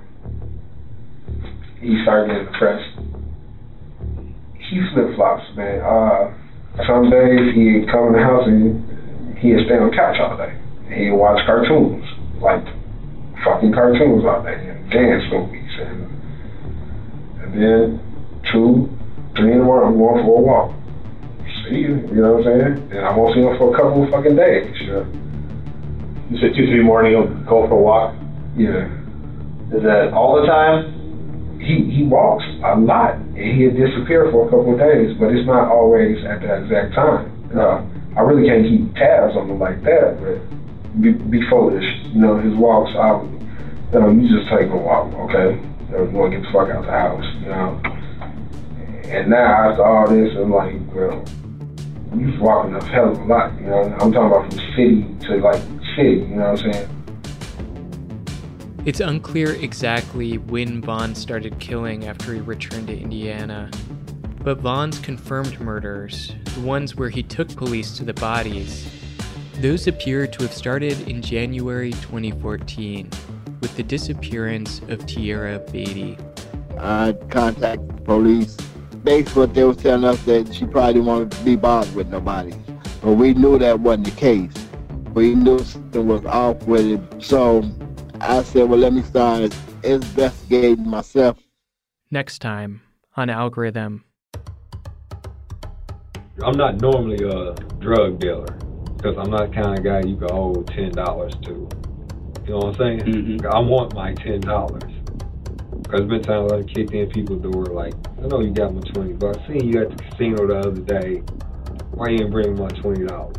he 1.77 2.01
started 2.01 2.33
getting 2.33 2.49
depressed. 2.49 2.97
He 4.57 4.81
flip 4.89 5.13
flops, 5.13 5.45
man. 5.55 5.85
Uh, 5.85 6.33
some 6.89 7.11
days 7.13 7.53
he'd 7.53 7.85
come 7.93 8.09
in 8.09 8.13
the 8.17 8.25
house 8.25 8.49
and 8.49 9.37
he'd 9.37 9.61
stay 9.69 9.77
on 9.77 9.93
the 9.93 9.95
couch 9.95 10.17
all 10.17 10.33
day. 10.33 10.57
He'd 10.89 11.13
watch 11.13 11.37
cartoons, 11.45 12.01
like 12.41 12.65
fucking 13.43 13.73
cartoons 13.73 14.25
all 14.25 14.43
day, 14.43 14.55
and 14.55 14.89
dance 14.91 15.23
movies, 15.31 15.71
and 15.79 16.07
and 17.41 17.53
then 17.53 17.99
two, 18.51 18.89
three 19.35 19.51
in 19.53 19.59
the 19.59 19.63
morning, 19.63 19.93
I'm 19.93 19.97
going 19.97 20.23
for 20.25 20.39
a 20.39 20.41
walk. 20.41 20.73
See 21.67 21.79
you, 21.79 21.95
you 22.11 22.21
know 22.21 22.37
what 22.37 22.47
I'm 22.47 22.77
saying? 22.77 22.91
And 22.91 23.05
I 23.05 23.15
won't 23.15 23.35
see 23.35 23.41
him 23.41 23.57
for 23.57 23.73
a 23.73 23.77
couple 23.77 24.03
of 24.03 24.09
fucking 24.09 24.35
days. 24.35 24.75
Sure. 24.85 25.05
You 26.29 26.37
said 26.39 26.55
two, 26.55 26.67
three 26.67 26.83
morning. 26.83 27.11
He'll 27.13 27.27
go 27.45 27.67
for 27.67 27.79
a 27.79 27.81
walk. 27.81 28.15
Yeah. 28.55 28.87
Is 29.75 29.83
that 29.83 30.13
all 30.13 30.39
the 30.39 30.47
time? 30.47 30.97
he 31.67 31.89
he 31.91 32.03
walks 32.03 32.45
a 32.63 32.79
lot 32.79 33.15
and 33.15 33.51
he'll 33.59 33.75
disappear 33.75 34.31
for 34.31 34.47
a 34.47 34.49
couple 34.49 34.73
of 34.73 34.79
days, 34.79 35.15
but 35.19 35.35
it's 35.35 35.45
not 35.45 35.67
always 35.67 36.23
at 36.23 36.41
that 36.41 36.63
exact 36.63 36.95
time. 36.95 37.27
Uh, 37.51 37.83
I 38.15 38.21
really 38.21 38.47
can't 38.47 38.63
keep 38.63 38.95
tabs 38.95 39.35
on 39.35 39.49
him 39.49 39.59
like 39.59 39.83
that, 39.83 40.17
but 40.23 40.39
be, 41.01 41.11
be 41.11 41.41
foolish. 41.49 41.85
You 42.13 42.19
know, 42.21 42.37
his 42.37 42.53
walks, 42.55 42.91
I, 42.95 43.21
you 43.93 43.99
know, 43.99 44.09
you 44.11 44.27
just 44.27 44.49
take 44.49 44.69
a 44.69 44.77
walk, 44.77 45.13
okay? 45.29 45.55
You 45.55 45.91
know, 45.91 46.03
you 46.03 46.11
want 46.11 46.31
to 46.31 46.37
get 46.37 46.45
the 46.45 46.51
fuck 46.51 46.69
out 46.69 46.77
of 46.77 46.85
the 46.85 46.91
house, 46.91 47.25
you 47.41 47.49
know? 47.49 47.81
And 49.09 49.29
now 49.29 49.71
after 49.71 49.85
all 49.85 50.07
this, 50.07 50.35
I'm 50.35 50.51
like, 50.51 50.75
well, 50.93 51.23
you're 52.15 52.39
walking 52.39 52.75
a 52.75 52.83
hell 52.85 53.11
of 53.11 53.19
a 53.19 53.25
lot, 53.25 53.53
you 53.59 53.67
know? 53.67 53.83
I'm 53.99 54.11
talking 54.11 54.31
about 54.31 54.51
from 54.51 54.59
city 54.75 55.05
to 55.27 55.37
like 55.37 55.61
city, 55.95 56.25
you 56.27 56.35
know 56.35 56.51
what 56.51 56.63
I'm 56.63 56.73
saying? 56.73 56.89
It's 58.85 59.01
unclear 59.01 59.53
exactly 59.53 60.37
when 60.37 60.81
Vann 60.81 61.13
started 61.13 61.59
killing 61.59 62.05
after 62.05 62.33
he 62.33 62.39
returned 62.39 62.87
to 62.87 62.97
Indiana. 62.97 63.69
But 64.43 64.59
Vann's 64.59 64.99
confirmed 64.99 65.59
murders, 65.59 66.33
the 66.55 66.61
ones 66.61 66.95
where 66.95 67.09
he 67.09 67.21
took 67.21 67.53
police 67.55 67.97
to 67.97 68.05
the 68.05 68.13
bodies, 68.13 68.89
those 69.61 69.87
appear 69.87 70.27
to 70.27 70.43
have 70.43 70.53
started 70.53 71.07
in 71.07 71.19
January 71.19 71.91
2014 71.91 73.09
with 73.59 73.75
the 73.75 73.81
disappearance 73.81 74.79
of 74.81 74.99
Teaira 75.07 75.59
Batey. 75.71 76.15
I 76.79 77.13
contacted 77.29 77.89
the 77.89 78.01
police. 78.03 78.55
Basically, 79.03 79.41
what 79.41 79.55
they 79.55 79.63
were 79.63 79.73
telling 79.73 80.03
us 80.03 80.21
that 80.25 80.53
she 80.53 80.65
probably 80.65 80.93
didn't 80.93 81.07
want 81.07 81.31
to 81.31 81.43
be 81.43 81.55
bothered 81.55 81.95
with 81.95 82.07
nobody. 82.09 82.53
But 83.01 83.13
we 83.13 83.33
knew 83.33 83.57
that 83.57 83.79
wasn't 83.79 84.05
the 84.05 84.11
case. 84.11 84.51
We 85.13 85.33
knew 85.33 85.57
something 85.59 86.07
was 86.07 86.23
off 86.25 86.61
with 86.67 86.85
it. 86.85 87.23
So 87.23 87.63
I 88.21 88.43
said, 88.43 88.69
well, 88.69 88.79
let 88.79 88.93
me 88.93 89.01
start 89.01 89.55
investigating 89.83 90.87
myself. 90.87 91.39
Next 92.11 92.39
time 92.39 92.81
on 93.15 93.31
Algorithm. 93.31 94.03
I'm 96.43 96.55
not 96.55 96.79
normally 96.79 97.27
a 97.27 97.55
drug 97.79 98.19
dealer 98.19 98.45
because 99.07 99.25
I'm 99.25 99.31
not 99.31 99.51
the 99.51 99.61
kind 99.61 99.77
of 99.77 99.83
guy 99.83 100.01
you 100.01 100.17
can 100.17 100.31
owe 100.31 100.53
ten 100.63 100.91
dollars 100.91 101.33
to. 101.43 101.69
You 102.45 102.49
know 102.49 102.57
what 102.57 102.65
I'm 102.67 102.73
saying? 102.75 102.99
Mm-hmm. 102.99 103.47
I 103.47 103.59
want 103.59 103.93
my 103.93 104.13
ten 104.13 104.41
dollars. 104.41 104.83
Cause 104.83 105.99
there's 105.99 106.09
been 106.09 106.21
times 106.21 106.51
I 106.51 106.63
kicked 106.63 106.91
in 106.91 107.09
people's 107.09 107.41
door 107.41 107.65
like, 107.65 107.93
I 108.21 108.27
know 108.27 108.41
you 108.41 108.51
got 108.51 108.73
my 108.73 108.81
twenty 108.81 109.13
bucks. 109.13 109.39
Seen 109.47 109.71
you 109.71 109.83
at 109.83 109.95
the 109.95 110.03
casino 110.03 110.47
the 110.47 110.59
other 110.59 110.81
day. 110.81 111.21
Why 111.91 112.09
you 112.09 112.23
ain't 112.23 112.31
bring 112.31 112.55
my 112.55 112.67
twenty 112.67 113.05
dollars? 113.05 113.37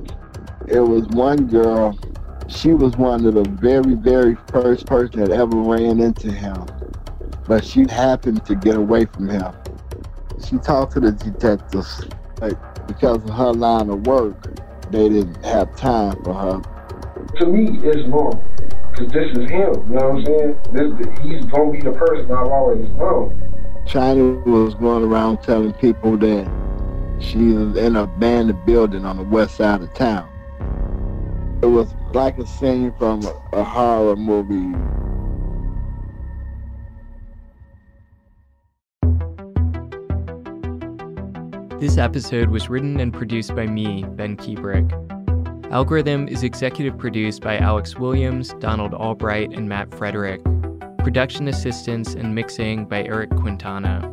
It 0.66 0.80
was 0.80 1.06
one 1.08 1.46
girl. 1.48 1.98
She 2.48 2.72
was 2.72 2.96
one 2.96 3.26
of 3.26 3.34
the 3.34 3.44
very, 3.60 3.94
very 3.94 4.36
first 4.50 4.86
person 4.86 5.20
that 5.20 5.30
ever 5.30 5.56
ran 5.56 6.00
into 6.00 6.32
him. 6.32 6.66
But 7.46 7.64
she 7.64 7.84
happened 7.90 8.46
to 8.46 8.54
get 8.54 8.76
away 8.76 9.04
from 9.04 9.28
him. 9.28 9.52
She 10.48 10.56
talked 10.56 10.94
to 10.94 11.00
the 11.00 11.12
detectives, 11.12 12.06
but 12.36 12.86
because 12.86 13.22
of 13.24 13.30
her 13.30 13.52
line 13.52 13.90
of 13.90 14.06
work, 14.06 14.58
they 14.92 15.08
didn't 15.08 15.44
have 15.44 15.74
time 15.76 16.22
for 16.22 16.34
her. 16.34 16.62
To 17.38 17.46
me, 17.46 17.78
it's 17.86 18.06
normal. 18.08 18.44
Cause 18.96 19.08
this 19.08 19.30
is 19.36 19.50
him, 19.50 19.72
you 19.86 19.94
know 19.94 20.10
what 20.10 20.16
I'm 20.16 20.24
saying? 20.24 20.58
This, 20.72 21.18
he's 21.22 21.44
gonna 21.46 21.70
be 21.70 21.80
the 21.80 21.92
person 21.92 22.24
I've 22.32 22.48
always 22.48 22.88
known. 22.90 23.84
China 23.86 24.24
was 24.40 24.74
going 24.74 25.04
around 25.04 25.38
telling 25.38 25.72
people 25.74 26.16
that 26.18 26.50
she 27.20 27.38
was 27.38 27.76
in 27.76 27.96
a 27.96 28.02
abandoned 28.02 28.64
building 28.66 29.04
on 29.04 29.16
the 29.16 29.22
west 29.22 29.56
side 29.56 29.82
of 29.82 29.92
town. 29.94 30.28
It 31.62 31.66
was 31.66 31.94
like 32.12 32.38
a 32.38 32.46
scene 32.46 32.92
from 32.98 33.24
a, 33.24 33.34
a 33.52 33.64
horror 33.64 34.16
movie. 34.16 34.76
This 41.80 41.96
episode 41.96 42.50
was 42.50 42.68
written 42.68 42.98
and 42.98 43.14
produced 43.14 43.54
by 43.54 43.68
me, 43.68 44.02
Ben 44.02 44.36
Kuebrich. 44.36 44.90
Algorithm 45.70 46.26
is 46.26 46.42
executive 46.42 46.98
produced 46.98 47.40
by 47.40 47.56
Alex 47.56 47.94
Williams, 47.94 48.52
Donald 48.54 48.94
Albright, 48.94 49.52
and 49.52 49.68
Matt 49.68 49.94
Frederick. 49.94 50.42
Production 50.98 51.46
assistance 51.46 52.14
and 52.14 52.34
mixing 52.34 52.84
by 52.86 53.04
Eric 53.04 53.30
Quintana. 53.30 54.12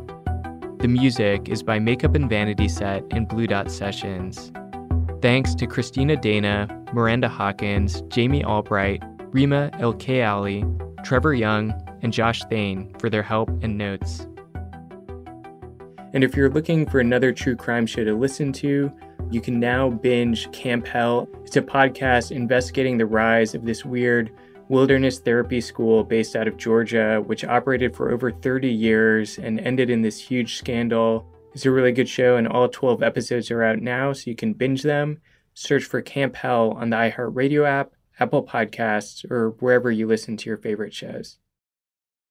The 0.78 0.86
music 0.86 1.48
is 1.48 1.64
by 1.64 1.80
Makeup 1.80 2.14
and 2.14 2.30
Vanity 2.30 2.68
Set 2.68 3.02
and 3.10 3.26
Blue 3.26 3.48
Dot 3.48 3.68
Sessions. 3.72 4.52
Thanks 5.20 5.52
to 5.56 5.66
Christina 5.66 6.16
Dana, 6.16 6.68
Miranda 6.92 7.28
Hawkins, 7.28 8.02
Jamie 8.02 8.44
Albright, 8.44 9.02
Rima 9.32 9.70
El 9.80 9.98
Ali, 10.22 10.64
Trevor 11.02 11.34
Young, 11.34 11.74
and 12.00 12.12
Josh 12.12 12.44
Thane 12.44 12.94
for 13.00 13.10
their 13.10 13.24
help 13.24 13.48
and 13.60 13.76
notes. 13.76 14.24
And 16.16 16.24
if 16.24 16.34
you're 16.34 16.48
looking 16.48 16.86
for 16.86 16.98
another 16.98 17.30
true 17.30 17.54
crime 17.54 17.84
show 17.84 18.02
to 18.02 18.14
listen 18.14 18.50
to, 18.54 18.90
you 19.30 19.42
can 19.42 19.60
now 19.60 19.90
binge 19.90 20.50
Camp 20.50 20.86
Hell. 20.86 21.28
It's 21.44 21.58
a 21.58 21.60
podcast 21.60 22.30
investigating 22.30 22.96
the 22.96 23.04
rise 23.04 23.54
of 23.54 23.66
this 23.66 23.84
weird 23.84 24.30
wilderness 24.70 25.18
therapy 25.18 25.60
school 25.60 26.04
based 26.04 26.34
out 26.34 26.48
of 26.48 26.56
Georgia, 26.56 27.22
which 27.26 27.44
operated 27.44 27.94
for 27.94 28.10
over 28.10 28.32
30 28.32 28.66
years 28.66 29.36
and 29.36 29.60
ended 29.60 29.90
in 29.90 30.00
this 30.00 30.18
huge 30.18 30.56
scandal. 30.56 31.30
It's 31.52 31.66
a 31.66 31.70
really 31.70 31.92
good 31.92 32.08
show, 32.08 32.36
and 32.38 32.48
all 32.48 32.66
12 32.66 33.02
episodes 33.02 33.50
are 33.50 33.62
out 33.62 33.82
now, 33.82 34.14
so 34.14 34.30
you 34.30 34.36
can 34.36 34.54
binge 34.54 34.84
them. 34.84 35.20
Search 35.52 35.84
for 35.84 36.00
Camp 36.00 36.34
Hell 36.36 36.70
on 36.78 36.88
the 36.88 36.96
iHeartRadio 36.96 37.68
app, 37.68 37.92
Apple 38.18 38.42
Podcasts, 38.42 39.30
or 39.30 39.50
wherever 39.60 39.90
you 39.90 40.06
listen 40.06 40.38
to 40.38 40.48
your 40.48 40.56
favorite 40.56 40.94
shows. 40.94 41.36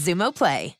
Xumo 0.00 0.32
Play. 0.32 0.79